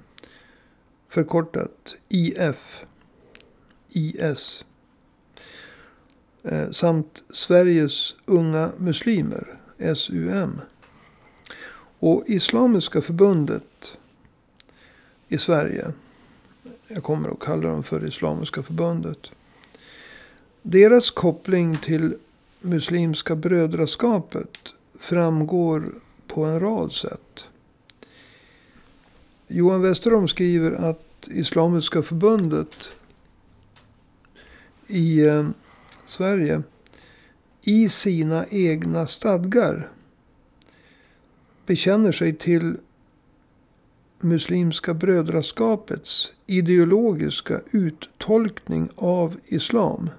Förkortat 1.09 1.97
IF. 2.09 2.81
IS. 3.89 4.65
Eh, 6.43 6.71
samt 6.71 7.23
Sveriges 7.31 8.15
unga 8.27 8.71
muslimer. 8.79 9.57
SUM. 9.97 10.61
Och 11.99 12.25
Islamiska 12.27 13.01
förbundet 13.01 13.93
i 15.29 15.39
Sverige. 15.39 15.93
Jag 16.89 17.03
kommer 17.03 17.29
att 17.29 17.41
kalla 17.41 17.69
dem 17.69 17.83
för 17.83 18.07
Islamiska 18.07 18.63
förbundet. 18.63 19.19
Deras 20.63 21.11
koppling 21.11 21.77
till 21.77 22.15
Muslimska 22.61 23.37
brödraskapet 23.37 24.59
framgår 24.99 25.95
på 26.27 26.45
en 26.45 26.61
rad 26.61 26.93
sätt. 26.93 27.45
Johan 29.49 29.83
Westerholm 29.83 30.29
skriver 30.29 30.73
att 30.73 31.29
Islamiska 31.31 32.03
förbundet 32.03 32.91
i 34.87 35.21
eh, 35.21 35.49
Sverige 36.07 36.63
i 37.69 37.89
sina 37.89 38.47
egna 38.51 39.07
stadgar 39.07 39.91
bekänner 41.67 42.13
sig 42.13 42.35
till 42.37 42.77
Muslimska 44.21 44.95
brödraskapets 44.95 46.33
ideologiska 46.47 47.61
uttolkning 47.71 48.89
av 48.97 49.37
islam 49.47 50.11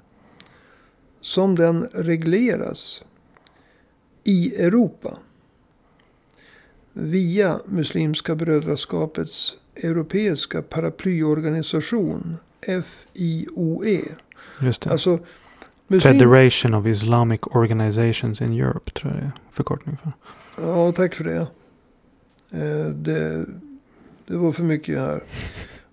som 1.22 1.56
den 1.56 1.88
regleras 1.94 3.04
i 4.24 4.56
Europa 4.56 5.18
via 6.94 7.60
Muslimska 7.66 8.36
brödraskapets 8.36 9.58
europeiska 9.76 10.62
paraplyorganisation 10.62 12.38
FIOE. 12.62 14.02
Just 14.62 14.82
det. 14.82 14.92
Alltså, 14.92 15.20
muslim... 15.88 16.14
Federation 16.14 16.74
of 16.74 16.86
Islamic 16.86 17.40
Organizations 17.44 18.42
in 18.42 18.54
Europe 18.54 18.92
tror 18.92 19.14
jag 19.14 19.22
det 19.22 19.26
är 19.26 19.32
förkortning 19.52 19.98
för. 20.04 20.12
Ja, 20.68 20.92
tack 20.92 21.16
för 21.16 21.24
det. 21.24 21.48
Eh, 22.52 22.90
det. 22.90 23.46
Det 24.28 24.38
var 24.38 24.52
för 24.52 24.64
mycket 24.64 25.00
här 25.00 25.24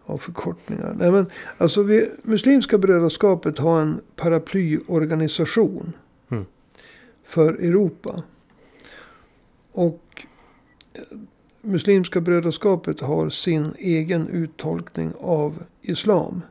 av 0.06 0.18
förkortningar. 0.18 0.94
Nej, 0.98 1.10
men, 1.10 1.26
alltså, 1.58 1.82
vi, 1.82 2.10
Muslimska 2.22 2.78
brödraskapet 2.78 3.58
har 3.58 3.80
en 3.82 4.00
paraplyorganisation 4.16 5.92
Mm. 6.30 6.44
för 7.24 7.52
Europa. 7.52 8.22
Och 9.72 10.26
eh, 10.92 11.02
Muslimska 11.60 12.20
brödraskapet 12.20 13.00
har 13.00 13.30
sin 13.30 13.74
egen 13.78 14.28
uttolkning 14.28 15.12
av 15.20 15.62
islam. 15.82 16.42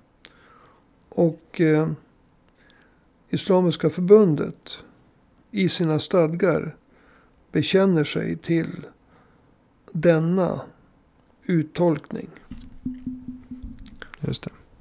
Och 1.09 1.61
eh, 1.61 1.89
Islamiska 3.33 3.89
förbundet 3.89 4.77
i 5.51 5.69
sina 5.69 5.99
stadgar 5.99 6.75
bekänner 7.51 8.03
sig 8.03 8.37
till 8.37 8.85
denna 9.91 10.61
uttolkning 11.45 12.29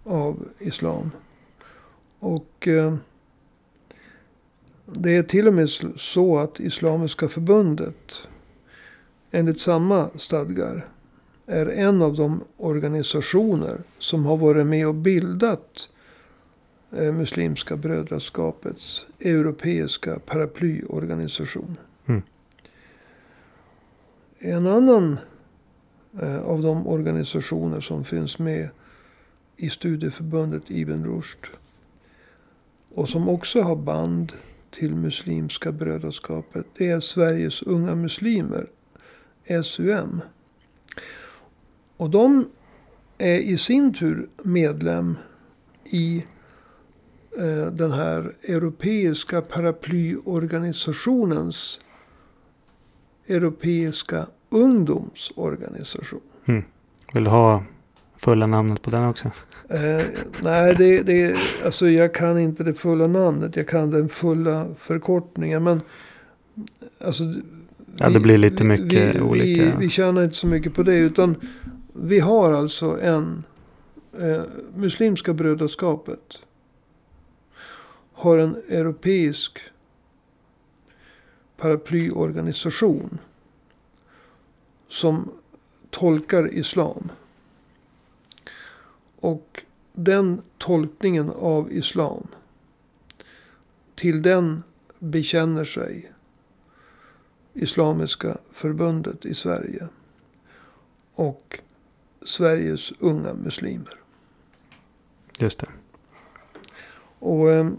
av 0.04 0.48
islam. 0.58 1.10
Och 2.18 2.68
eh, 2.68 2.96
det 4.86 5.16
är 5.16 5.22
till 5.22 5.48
och 5.48 5.54
med 5.54 5.68
så 5.96 6.38
att 6.38 6.60
Islamiska 6.60 7.28
förbundet 7.28 8.18
enligt 9.30 9.60
samma 9.60 10.10
stadgar 10.16 10.88
är 11.46 11.66
en 11.66 12.02
av 12.02 12.14
de 12.14 12.44
organisationer 12.56 13.82
som 13.98 14.26
har 14.26 14.36
varit 14.36 14.66
med 14.66 14.88
och 14.88 14.94
bildat 14.94 15.88
Muslimska 16.92 17.76
brödraskapets 17.76 19.06
europeiska 19.20 20.18
paraplyorganisation. 20.18 21.76
Mm. 22.06 22.22
En 24.38 24.66
annan 24.66 25.18
eh, 26.20 26.38
av 26.38 26.62
de 26.62 26.86
organisationer 26.86 27.80
som 27.80 28.04
finns 28.04 28.38
med 28.38 28.68
i 29.56 29.70
studieförbundet 29.70 30.62
Ibn 30.70 31.04
Rushd. 31.04 31.46
Och 32.94 33.08
som 33.08 33.28
också 33.28 33.60
har 33.60 33.76
band 33.76 34.32
till 34.70 34.94
Muslimska 34.94 35.72
brödraskapet. 35.72 36.66
Det 36.76 36.88
är 36.88 37.00
Sveriges 37.00 37.62
unga 37.62 37.94
muslimer, 37.94 38.66
SUM. 39.64 40.20
Och 41.96 42.10
de 42.10 42.48
är 43.18 43.36
i 43.36 43.58
sin 43.58 43.94
tur 43.94 44.28
medlem 44.42 45.16
i 45.84 46.16
eh, 46.16 46.22
den 47.72 47.92
här 47.92 48.32
europeiska 48.42 49.42
paraplyorganisationens 49.42 51.80
europeiska 53.26 54.26
ungdomsorganisation. 54.50 56.20
Vill 57.14 57.24
du 57.24 57.30
ha 57.30 57.64
fulla 58.16 58.46
namnet 58.46 58.82
på 58.82 58.90
den 58.90 59.08
också? 59.08 59.30
Eh, 59.68 60.02
nej, 60.42 60.74
det, 60.78 61.02
det, 61.02 61.36
alltså 61.64 61.88
jag 61.88 62.14
kan 62.14 62.38
inte 62.38 62.64
det 62.64 62.74
fulla 62.74 63.06
namnet. 63.06 63.56
Jag 63.56 63.68
kan 63.68 63.90
den 63.90 64.08
fulla 64.08 64.74
förkortningen. 64.74 65.62
Men 65.62 65.80
alltså, 67.00 67.24
Ja, 67.96 68.10
det 68.10 68.20
blir 68.20 68.38
lite 68.38 68.64
mycket 68.64 69.14
vi, 69.14 69.20
olika. 69.20 69.64
Vi, 69.64 69.72
vi 69.78 69.88
tjänar 69.88 70.24
inte 70.24 70.36
så 70.36 70.46
mycket 70.46 70.74
på 70.74 70.82
det. 70.82 70.94
Utan 70.94 71.36
vi 71.92 72.20
har 72.20 72.52
alltså 72.52 73.00
en 73.00 73.44
eh, 74.20 74.42
Muslimska 74.76 75.34
brödraskapet. 75.34 76.38
Har 78.22 78.38
en 78.38 78.56
europeisk 78.68 79.58
paraplyorganisation. 81.56 83.18
Som 84.88 85.30
tolkar 85.90 86.54
islam. 86.54 87.12
Och 89.16 89.62
den 89.92 90.42
tolkningen 90.58 91.30
av 91.30 91.72
islam. 91.72 92.26
Till 93.94 94.22
den 94.22 94.62
bekänner 94.98 95.64
sig 95.64 96.12
Islamiska 97.54 98.38
förbundet 98.50 99.24
i 99.24 99.34
Sverige. 99.34 99.88
Och 101.14 101.60
Sveriges 102.22 102.92
unga 102.98 103.34
muslimer. 103.34 103.94
Just 105.38 105.58
det. 105.58 105.68
Och 107.18 107.50
eh, 107.50 107.70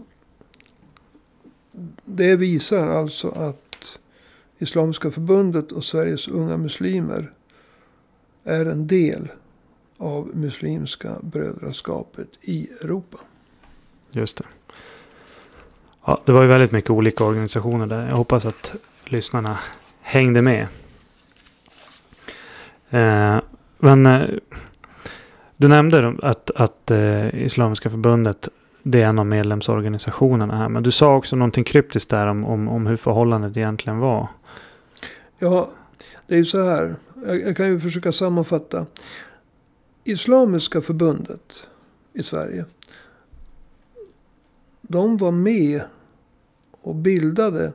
det 2.04 2.36
visar 2.36 2.88
alltså 2.88 3.28
att 3.28 3.98
Islamiska 4.58 5.10
förbundet 5.10 5.72
och 5.72 5.84
Sveriges 5.84 6.28
unga 6.28 6.56
muslimer 6.56 7.32
är 8.44 8.66
en 8.66 8.86
del 8.86 9.28
av 9.98 10.30
Muslimska 10.34 11.16
brödraskapet 11.22 12.28
i 12.40 12.68
Europa. 12.80 13.18
Just 14.10 14.36
det. 14.36 14.44
Ja, 16.04 16.20
det 16.24 16.32
var 16.32 16.42
ju 16.42 16.48
väldigt 16.48 16.72
mycket 16.72 16.90
olika 16.90 17.24
organisationer 17.24 17.86
där. 17.86 18.08
Jag 18.08 18.16
hoppas 18.16 18.46
att 18.46 18.74
lyssnarna 19.04 19.58
hängde 20.00 20.42
med. 20.42 20.66
Eh, 22.90 23.40
men 23.78 24.06
eh, 24.06 24.28
du 25.56 25.68
nämnde 25.68 26.14
att, 26.22 26.50
att 26.50 26.90
eh, 26.90 27.44
Islamiska 27.44 27.90
förbundet 27.90 28.48
det 28.86 29.02
är 29.02 29.06
en 29.06 29.18
av 29.18 29.26
medlemsorganisationerna 29.26 30.56
här. 30.56 30.68
Men 30.68 30.82
du 30.82 30.90
sa 30.90 31.16
också 31.16 31.36
någonting 31.36 31.64
kryptiskt 31.64 32.10
där 32.10 32.26
om, 32.26 32.44
om, 32.44 32.68
om 32.68 32.86
hur 32.86 32.96
förhållandet 32.96 33.56
egentligen 33.56 33.98
var. 33.98 34.28
Ja, 35.38 35.70
det 36.26 36.34
är 36.34 36.38
ju 36.38 36.44
så 36.44 36.62
här. 36.62 36.96
Jag, 37.26 37.40
jag 37.40 37.56
kan 37.56 37.66
ju 37.66 37.80
försöka 37.80 38.12
sammanfatta. 38.12 38.86
Islamiska 40.04 40.80
förbundet 40.80 41.66
i 42.12 42.22
Sverige. 42.22 42.64
De 44.80 45.16
var 45.16 45.30
med 45.30 45.82
och 46.80 46.94
bildade 46.94 47.72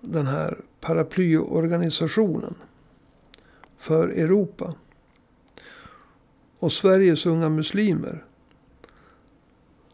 den 0.00 0.26
här 0.26 0.58
paraplyorganisationen 0.80 2.54
för 3.76 4.08
Europa. 4.08 4.74
Och 6.58 6.72
Sveriges 6.72 7.26
unga 7.26 7.48
muslimer. 7.48 8.24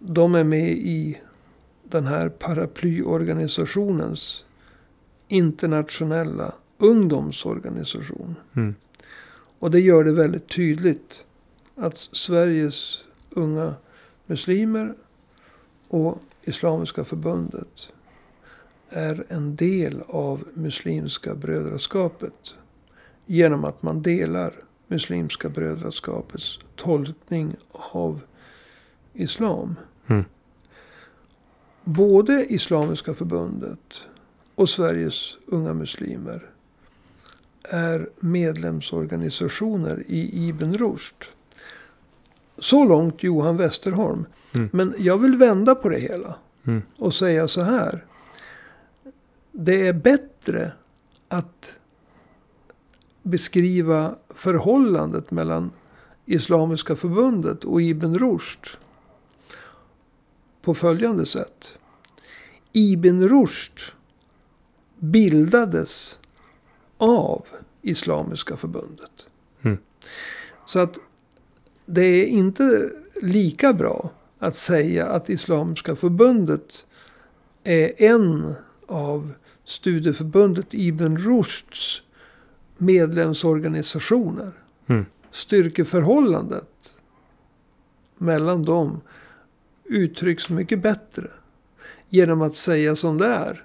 De 0.06 0.34
är 0.34 0.44
med 0.44 0.70
i 0.70 1.20
den 1.82 2.06
här 2.06 2.28
paraplyorganisationens 2.28 4.44
internationella 5.28 6.54
ungdomsorganisation. 6.78 8.36
Mm. 8.56 8.74
Och 9.58 9.70
det 9.70 9.80
gör 9.80 10.04
det 10.04 10.12
väldigt 10.12 10.48
tydligt 10.48 11.24
att 11.74 11.98
Sveriges 11.98 13.04
unga 13.30 13.74
muslimer 14.26 14.94
och 15.88 16.18
Islamiska 16.42 17.04
förbundet 17.04 17.88
är 18.90 19.24
en 19.28 19.56
del 19.56 20.02
av 20.06 20.44
Muslimska 20.54 21.34
brödraskapet. 21.34 22.54
Genom 23.26 23.64
att 23.64 23.82
man 23.82 24.02
delar 24.02 24.54
Muslimska 24.86 25.48
brödraskapets 25.48 26.58
tolkning 26.76 27.56
av 27.72 28.20
Islam. 29.12 29.74
Mm. 30.06 30.24
Både 31.84 32.46
Islamiska 32.52 33.14
förbundet 33.14 34.00
och 34.54 34.70
Sveriges 34.70 35.36
unga 35.46 35.74
muslimer 35.74 36.50
är 37.62 38.08
medlemsorganisationer 38.20 40.04
i 40.06 40.48
Ibn 40.48 40.74
Rushd. 40.74 41.24
Så 42.58 42.84
långt 42.84 43.22
Johan 43.22 43.56
Westerholm. 43.56 44.26
Mm. 44.54 44.68
Men 44.72 44.94
jag 44.98 45.18
vill 45.18 45.36
vända 45.36 45.74
på 45.74 45.88
det 45.88 45.98
hela. 45.98 46.34
Mm. 46.64 46.82
Och 46.96 47.14
säga 47.14 47.48
så 47.48 47.60
här. 47.60 48.04
Det 49.52 49.86
är 49.86 49.92
bättre 49.92 50.72
att 51.28 51.74
beskriva 53.22 54.14
förhållandet 54.28 55.30
mellan 55.30 55.70
Islamiska 56.26 56.96
förbundet 56.96 57.64
och 57.64 57.82
Ibn 57.82 58.18
Rushd. 58.18 58.66
På 60.64 60.74
följande 60.74 61.26
sätt. 61.26 61.72
Ibn 62.72 63.28
Rushd 63.28 63.80
bildades 64.98 66.18
av 66.98 67.46
Islamiska 67.82 68.56
förbundet. 68.56 69.26
Mm. 69.62 69.78
Så 70.66 70.78
att 70.78 70.98
det 71.86 72.02
är 72.02 72.26
inte 72.26 72.90
lika 73.22 73.72
bra 73.72 74.10
att 74.38 74.56
säga 74.56 75.06
att 75.06 75.30
Islamiska 75.30 75.96
förbundet 75.96 76.86
är 77.64 78.02
en 78.02 78.54
av 78.86 79.32
studieförbundet 79.64 80.66
Ibn 80.70 81.16
Rushds 81.16 82.02
medlemsorganisationer. 82.78 84.52
Mm. 84.86 85.06
Styrkeförhållandet 85.30 86.94
mellan 88.18 88.64
dem 88.64 89.00
uttrycks 89.84 90.48
mycket 90.48 90.82
bättre. 90.82 91.26
Genom 92.08 92.42
att 92.42 92.54
säga 92.56 92.96
som 92.96 93.18
det 93.18 93.26
är. 93.26 93.64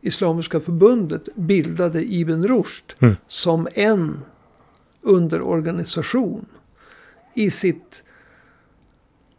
Islamiska 0.00 0.60
förbundet 0.60 1.28
bildade 1.34 2.14
Ibn 2.14 2.48
Rushd 2.48 2.92
Mm. 2.98 3.16
som 3.28 3.68
en 3.74 4.20
underorganisation 5.02 6.46
i 7.34 7.50
sitt 7.50 8.04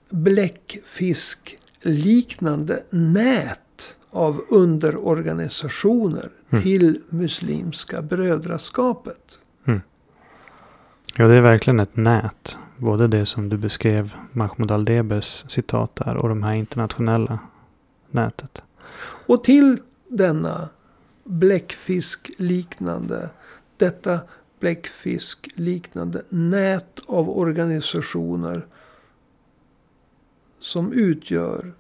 bläckfiskliknande 0.10 2.84
nät 2.90 3.96
av 4.10 4.42
underorganisationer 4.50 6.30
Mm. 6.50 6.64
till 6.64 7.02
Muslimska 7.10 8.02
brödraskapet. 8.02 9.40
Ja, 11.20 11.28
det 11.28 11.34
är 11.36 11.42
verkligen 11.42 11.80
ett 11.80 11.96
nät. 11.96 12.58
Både 12.78 13.08
det 13.08 13.26
som 13.26 13.50
du 13.50 13.58
beskrev, 13.58 14.14
Mahmoud 14.32 14.72
Aldebes 14.72 15.50
citat 15.50 15.96
där 15.96 16.18
och 16.18 16.30
de 16.30 16.44
här 16.44 16.54
internationella 16.54 17.40
nätet. 18.10 18.64
Och 19.00 19.44
till 19.44 19.82
denna 20.08 20.70
bläckfiskliknande, 21.24 23.30
detta 23.78 24.20
bläckfiskliknande 24.60 26.24
nät 26.30 27.00
av 27.08 27.30
organisationer 27.30 28.66
som 30.60 30.94
utgör 30.94 31.74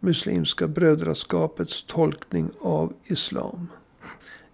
Muslimska 0.00 0.68
brödraskapets 0.68 1.84
tolkning 1.86 2.50
av 2.60 2.92
islam 3.04 3.68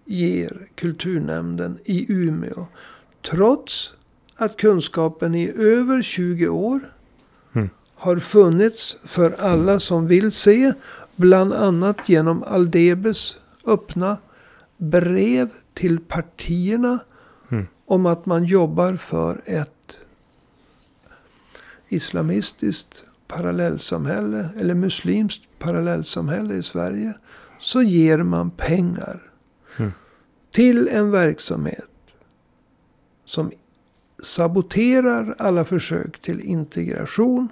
ger 0.05 0.67
kulturnämnden 0.75 1.79
i 1.85 2.13
Umeå 2.13 2.65
trots 3.21 3.93
att 4.43 4.57
kunskapen 4.57 5.35
i 5.35 5.51
över 5.55 6.01
20 6.01 6.47
år 6.47 6.79
Mm. 7.55 7.69
har 7.95 8.17
funnits 8.17 8.97
för 9.03 9.31
alla 9.39 9.79
som 9.79 10.07
vill 10.07 10.31
se. 10.31 10.73
Bland 11.15 11.53
annat 11.53 12.09
genom 12.09 12.43
Aldebes 12.43 13.37
öppna 13.65 14.17
brev 14.77 15.49
till 15.73 15.99
partierna. 15.99 16.99
Mm. 17.49 17.67
Om 17.85 18.05
att 18.05 18.25
man 18.25 18.45
jobbar 18.45 18.95
för 18.95 19.41
ett 19.45 19.97
islamistiskt 21.89 23.05
parallellsamhälle. 23.27 24.49
Eller 24.59 24.73
muslimskt 24.73 25.43
parallellsamhälle 25.59 26.55
i 26.55 26.63
Sverige. 26.63 27.13
Så 27.59 27.81
ger 27.81 28.17
man 28.17 28.51
pengar. 28.51 29.21
Mm. 29.77 29.91
Till 30.51 30.87
en 30.87 31.11
verksamhet. 31.11 31.89
Som 33.25 33.51
saboterar 34.23 35.35
alla 35.37 35.65
försök 35.65 36.19
till 36.21 36.39
integration. 36.39 37.49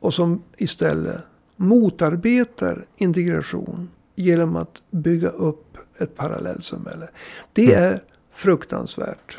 Och 0.00 0.14
som 0.14 0.42
istället 0.56 1.20
motarbetar 1.56 2.84
integration 2.96 3.88
genom 4.14 4.56
att 4.56 4.82
bygga 4.90 5.28
upp 5.28 5.76
ett 5.98 6.16
parallellsamhälle. 6.16 7.08
Det 7.52 7.72
Mm. 7.74 7.84
är 7.84 8.02
fruktansvärt. 8.32 9.38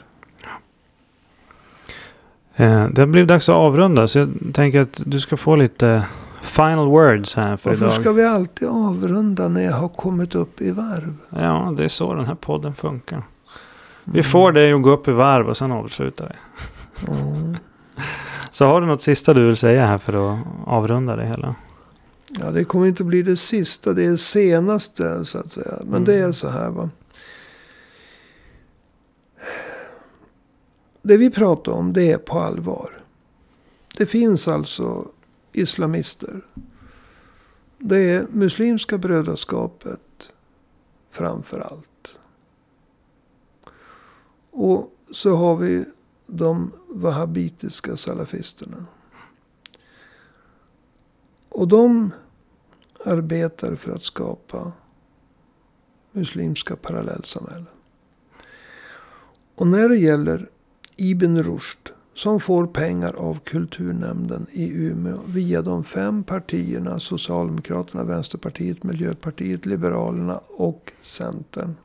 Eh, 2.56 2.88
det 2.90 3.06
blivit 3.06 3.28
dags 3.28 3.50
att 3.50 3.56
avrunda. 3.56 4.08
Så 4.08 4.20
jag 4.20 4.30
tänker 4.54 4.80
att 4.80 5.02
du 5.06 5.20
ska 5.20 5.38
få 5.38 5.56
lite 5.56 6.06
final 6.42 6.88
words 6.90 7.36
här 7.36 7.58
för 7.58 7.70
Varför 7.70 7.86
idag. 7.86 8.02
ska 8.02 8.12
vi 8.12 8.24
alltid 8.24 8.68
avrunda 8.68 9.48
när 9.48 9.62
jag 9.62 9.74
har 9.74 9.90
kommit 9.90 10.36
upp 10.36 10.62
i 10.62 10.72
varv? 10.72 11.16
Ja, 11.30 11.74
det 11.78 11.84
är 11.84 11.88
så 11.88 12.14
den 12.14 12.26
här 12.26 12.36
podden 12.36 12.76
funkar. 12.76 13.24
Vi 14.06 14.20
Mm. 14.20 14.24
får 14.24 14.52
dig 14.52 14.74
att 14.74 14.82
gå 14.82 14.90
upp 14.92 15.08
i 15.08 15.12
varv 15.12 15.48
och 15.50 15.58
sen 15.58 15.72
avslutar 15.72 16.36
vi. 16.36 17.12
Mm. 17.12 17.58
Så 18.52 18.66
har 18.66 18.82
du 18.82 18.88
något 18.88 19.02
sista 19.02 19.34
du 19.34 19.46
vill 19.46 19.58
säga 19.58 19.86
här 19.86 19.98
för 19.98 20.34
att 20.34 20.40
avrunda 20.66 21.16
det 21.16 21.26
hela? 21.26 21.56
Ja, 22.30 22.52
det 22.52 22.64
kommer 22.66 22.88
inte 22.88 23.04
bli 23.04 23.22
det 23.22 23.38
sista. 23.38 23.94
Det 23.94 24.06
är 24.06 24.12
det 24.12 24.18
senaste 24.18 25.26
så 25.26 25.38
att 25.40 25.52
säga. 25.52 25.74
Men 25.80 25.88
Mm. 25.88 26.04
det 26.04 26.16
är 26.16 26.32
så 26.32 26.50
här 26.50 26.70
va. 26.70 26.90
Det 31.02 31.18
vi 31.18 31.30
pratar 31.32 31.72
om 31.72 31.94
det 31.94 32.12
är 32.12 32.18
på 32.18 32.40
allvar. 32.40 32.90
Det 33.98 34.06
finns 34.06 34.48
alltså 34.48 35.08
islamister. 35.52 36.42
Det 37.78 37.98
är 38.00 38.26
Muslimska 38.32 38.98
brödraskapet 38.98 40.00
framför 41.12 41.60
allt. 41.60 41.88
Och 44.58 44.94
så 45.12 45.36
har 45.36 45.56
vi 45.56 45.86
de 46.28 46.72
wahhabitiska 46.88 47.98
salafisterna. 47.98 48.86
Och 51.50 51.68
de 51.68 52.12
arbetar 53.06 53.76
för 53.76 53.92
att 53.92 54.04
skapa 54.04 54.72
muslimska 56.12 56.76
parallellsamhällen. 56.76 57.68
Och 59.56 59.68
när 59.68 59.90
det 59.90 59.98
gäller 59.98 60.50
Ibn 60.96 61.44
Rushd 61.44 61.90
som 62.14 62.40
får 62.40 62.68
pengar 62.68 63.14
av 63.14 63.40
kulturnämnden 63.40 64.48
i 64.52 64.70
Umeå 64.70 65.20
via 65.28 65.62
de 65.62 65.84
fem 65.84 66.24
partierna 66.24 67.00
Socialdemokraterna, 67.00 68.04
Vänsterpartiet, 68.04 68.84
Miljöpartiet, 68.84 69.66
Liberalerna 69.66 70.40
och 70.48 70.92
Centern. 71.02 71.76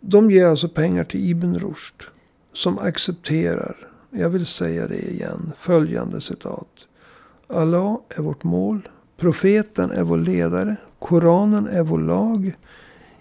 De 0.00 0.30
ger 0.30 0.46
alltså 0.46 0.68
pengar 0.68 1.04
till 1.04 1.30
Ibn 1.30 1.54
Rushd 1.54 2.02
som 2.52 2.78
accepterar, 2.78 3.76
jag 4.10 4.28
vill 4.28 4.46
säga 4.46 4.86
det 4.86 5.10
igen, 5.10 5.52
följande 5.56 6.20
citat. 6.20 6.86
Allah 7.46 7.98
är 8.08 8.22
vårt 8.22 8.44
mål. 8.44 8.88
Profeten 9.16 9.90
är 9.90 10.02
vår 10.02 10.18
ledare. 10.18 10.76
Koranen 10.98 11.66
är 11.66 11.82
vår 11.82 11.98
lag. 11.98 12.56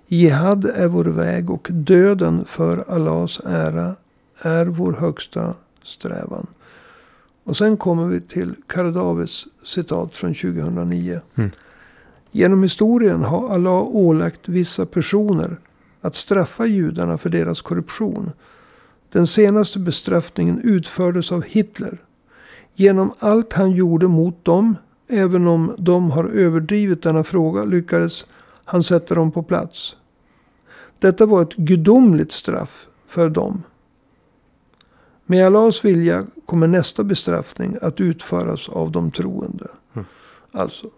Jihad 0.08 0.66
är 0.66 0.88
vår 0.88 1.06
väg 1.06 1.50
och 1.50 1.68
döden 1.72 2.46
för 2.46 2.84
Allahs 2.88 3.42
ära 3.46 3.96
är 4.42 4.66
vår 4.66 4.94
högsta 4.94 5.54
strävan. 5.84 6.48
Och 7.44 7.58
sen 7.58 7.78
kommer 7.78 8.06
vi 8.06 8.22
till 8.22 8.56
Kardavis 8.68 9.48
citat 9.64 10.16
från 10.16 10.34
2009. 10.34 11.22
Mm. 11.36 11.52
Genom 12.32 12.64
historien 12.64 13.24
har 13.24 13.50
Allah 13.50 13.82
ålagt 13.82 14.50
vissa 14.50 14.86
personer 14.86 15.58
att 16.02 16.16
straffa 16.16 16.66
judarna 16.66 17.18
för 17.18 17.30
deras 17.30 17.62
korruption. 17.62 18.32
Den 19.12 19.28
senaste 19.28 19.80
bestraffningen 19.80 20.62
utfördes 20.64 21.32
av 21.32 21.44
Hitler. 21.44 21.98
Genom 22.76 23.14
allt 23.20 23.54
han 23.54 23.72
gjorde 23.72 24.08
mot 24.08 24.46
dem, 24.46 24.76
även 25.08 25.48
om 25.48 25.76
de 25.78 26.12
har 26.12 26.24
överdrivit 26.24 27.04
denna 27.04 27.24
fråga, 27.24 27.64
lyckades 27.64 28.26
han 28.66 28.84
sätta 28.84 29.16
dem 29.16 29.32
på 29.32 29.44
plats. 29.44 29.96
Detta 31.00 31.26
var 31.26 31.42
ett 31.42 31.56
gudomligt 31.56 32.32
straff 32.32 32.88
för 33.08 33.30
dem. 33.30 33.64
Med 35.26 35.46
Allahs 35.46 35.86
vilja 35.86 36.26
kommer 36.46 36.68
nästa 36.68 37.04
bestraffning 37.04 37.78
att 37.82 38.02
utföras 38.02 38.70
av 38.70 38.92
de 38.92 39.12
troende. 39.12 39.68
Mm. 39.94 40.06
Alltså, 40.52 40.90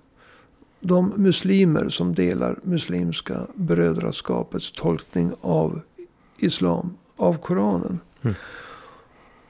de 0.81 1.13
muslimer 1.17 1.89
som 1.89 2.15
delar 2.15 2.59
muslimska 2.63 3.47
brödraskapets 3.53 4.71
tolkning 4.71 5.31
av 5.41 5.81
islam, 6.37 6.97
av 7.15 7.37
Koranen. 7.37 7.99
Mm. 8.21 8.35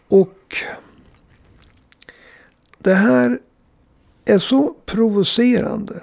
Och 0.08 0.56
det 2.78 2.94
här 2.94 3.40
är 4.26 4.38
så 4.38 4.76
provocerande 4.86 6.02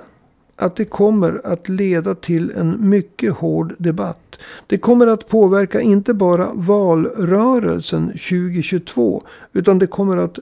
att 0.57 0.76
det 0.76 0.85
kommer 0.85 1.41
att 1.45 1.68
leda 1.68 2.14
till 2.14 2.51
en 2.51 2.89
mycket 2.89 3.33
hård 3.33 3.74
debatt. 3.79 4.39
Det 4.66 4.79
kommer 4.79 5.07
att 5.07 5.29
påverka 5.29 5.81
inte 5.81 6.14
bara 6.14 6.51
valrörelsen 6.55 8.07
2022 8.07 9.22
utan 9.53 9.79
det 9.79 9.87
kommer 9.87 10.16
att 10.16 10.39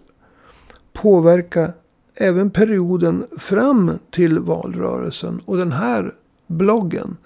påverka 0.92 1.72
även 2.16 2.50
perioden 2.50 3.26
fram 3.38 3.98
till 4.10 4.38
valrörelsen. 4.38 5.40
Och 5.44 5.56
den 5.56 5.72
här 5.72 6.14
bloggen 6.46 7.16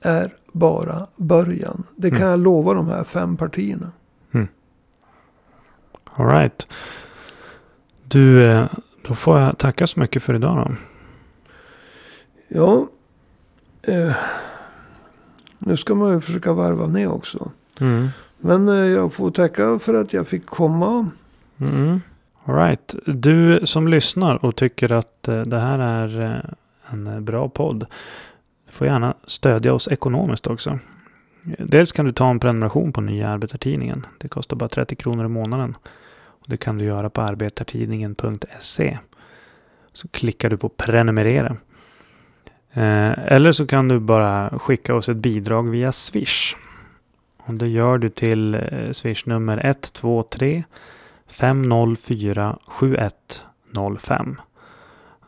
är 0.00 0.34
bara 0.52 1.06
början. 1.16 1.82
Det 1.96 2.10
kan 2.10 2.18
Mm. 2.18 2.30
jag 2.30 2.40
lova 2.40 2.74
de 2.74 2.88
här 2.88 3.04
fem 3.04 3.36
partierna. 3.36 3.92
All 6.14 6.26
right. 6.26 6.66
Du, 8.08 8.44
eh, 8.50 8.66
då 9.08 9.14
får 9.14 9.40
jag 9.40 9.58
tacka 9.58 9.86
så 9.86 10.00
mycket 10.00 10.22
för 10.22 10.34
idag 10.34 10.56
då. 10.56 10.74
Ja, 12.48 12.86
eh, 13.82 14.14
nu 15.58 15.76
ska 15.76 15.94
man 15.94 16.12
ju 16.12 16.20
försöka 16.20 16.52
varva 16.52 16.86
ner 16.86 17.10
också. 17.10 17.50
Mm. 17.80 18.08
Men 18.38 18.68
eh, 18.68 18.74
jag 18.74 19.12
får 19.12 19.30
tacka 19.30 19.78
för 19.78 19.94
att 19.94 20.12
jag 20.12 20.26
fick 20.26 20.46
komma. 20.46 21.06
Mm. 21.58 22.00
All 22.44 22.54
right. 22.54 22.94
Du 23.06 23.66
som 23.66 23.88
lyssnar 23.88 24.44
och 24.44 24.56
tycker 24.56 24.92
att 24.92 25.28
eh, 25.28 25.42
det 25.42 25.58
här 25.58 25.78
är 25.78 26.20
eh, 26.20 26.40
en 26.92 27.06
eh, 27.06 27.20
bra 27.20 27.48
podd. 27.48 27.86
får 28.70 28.86
gärna 28.86 29.14
stödja 29.24 29.74
oss 29.74 29.88
ekonomiskt 29.88 30.46
också. 30.46 30.78
Dels 31.58 31.92
kan 31.92 32.06
du 32.06 32.12
ta 32.12 32.30
en 32.30 32.40
prenumeration 32.40 32.92
på 32.92 33.00
Nya 33.00 33.28
Arbetartidningen. 33.28 34.06
Det 34.18 34.28
kostar 34.28 34.56
bara 34.56 34.68
30 34.68 34.96
kronor 34.96 35.24
i 35.24 35.28
månaden. 35.28 35.76
Och 36.24 36.46
det 36.48 36.56
kan 36.56 36.78
du 36.78 36.84
göra 36.84 37.10
på 37.10 37.20
arbetartidningen.se. 37.20 38.98
Så 39.92 40.08
klickar 40.08 40.50
du 40.50 40.56
på 40.56 40.68
prenumerera. 40.68 41.56
Eller 42.74 43.52
så 43.52 43.66
kan 43.66 43.88
du 43.88 44.00
bara 44.00 44.58
skicka 44.58 44.94
oss 44.94 45.08
ett 45.08 45.16
bidrag 45.16 45.70
via 45.70 45.92
Swish. 45.92 46.56
Och 47.38 47.54
det 47.54 47.68
gör 47.68 47.98
du 47.98 48.08
till 48.08 48.60
Swish-nummer 48.92 49.60
123 49.64 50.64
504 51.32 52.58
7105. 52.66 54.40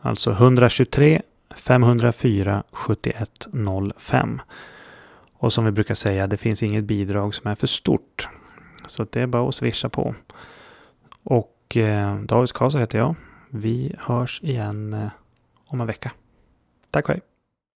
Alltså 0.01 0.31
123 0.31 1.21
504 1.55 2.63
7105. 2.71 4.41
Och 5.33 5.53
som 5.53 5.65
vi 5.65 5.71
brukar 5.71 5.93
säga, 5.93 6.27
det 6.27 6.37
finns 6.37 6.63
inget 6.63 6.83
bidrag 6.83 7.35
som 7.35 7.51
är 7.51 7.55
för 7.55 7.67
stort. 7.67 8.29
Så 8.85 9.07
det 9.11 9.21
är 9.21 9.27
bara 9.27 9.49
att 9.49 9.55
swisha 9.55 9.89
på. 9.89 10.15
Och 11.23 11.77
eh, 11.77 12.19
David 12.19 12.53
Kasa 12.53 12.79
heter 12.79 12.97
jag. 12.97 13.15
Vi 13.49 13.95
hörs 13.99 14.41
igen 14.43 14.93
eh, 14.93 15.07
om 15.67 15.81
en 15.81 15.87
vecka. 15.87 16.11
Tack 16.91 17.05
och 17.05 17.13
hej! 17.13 17.34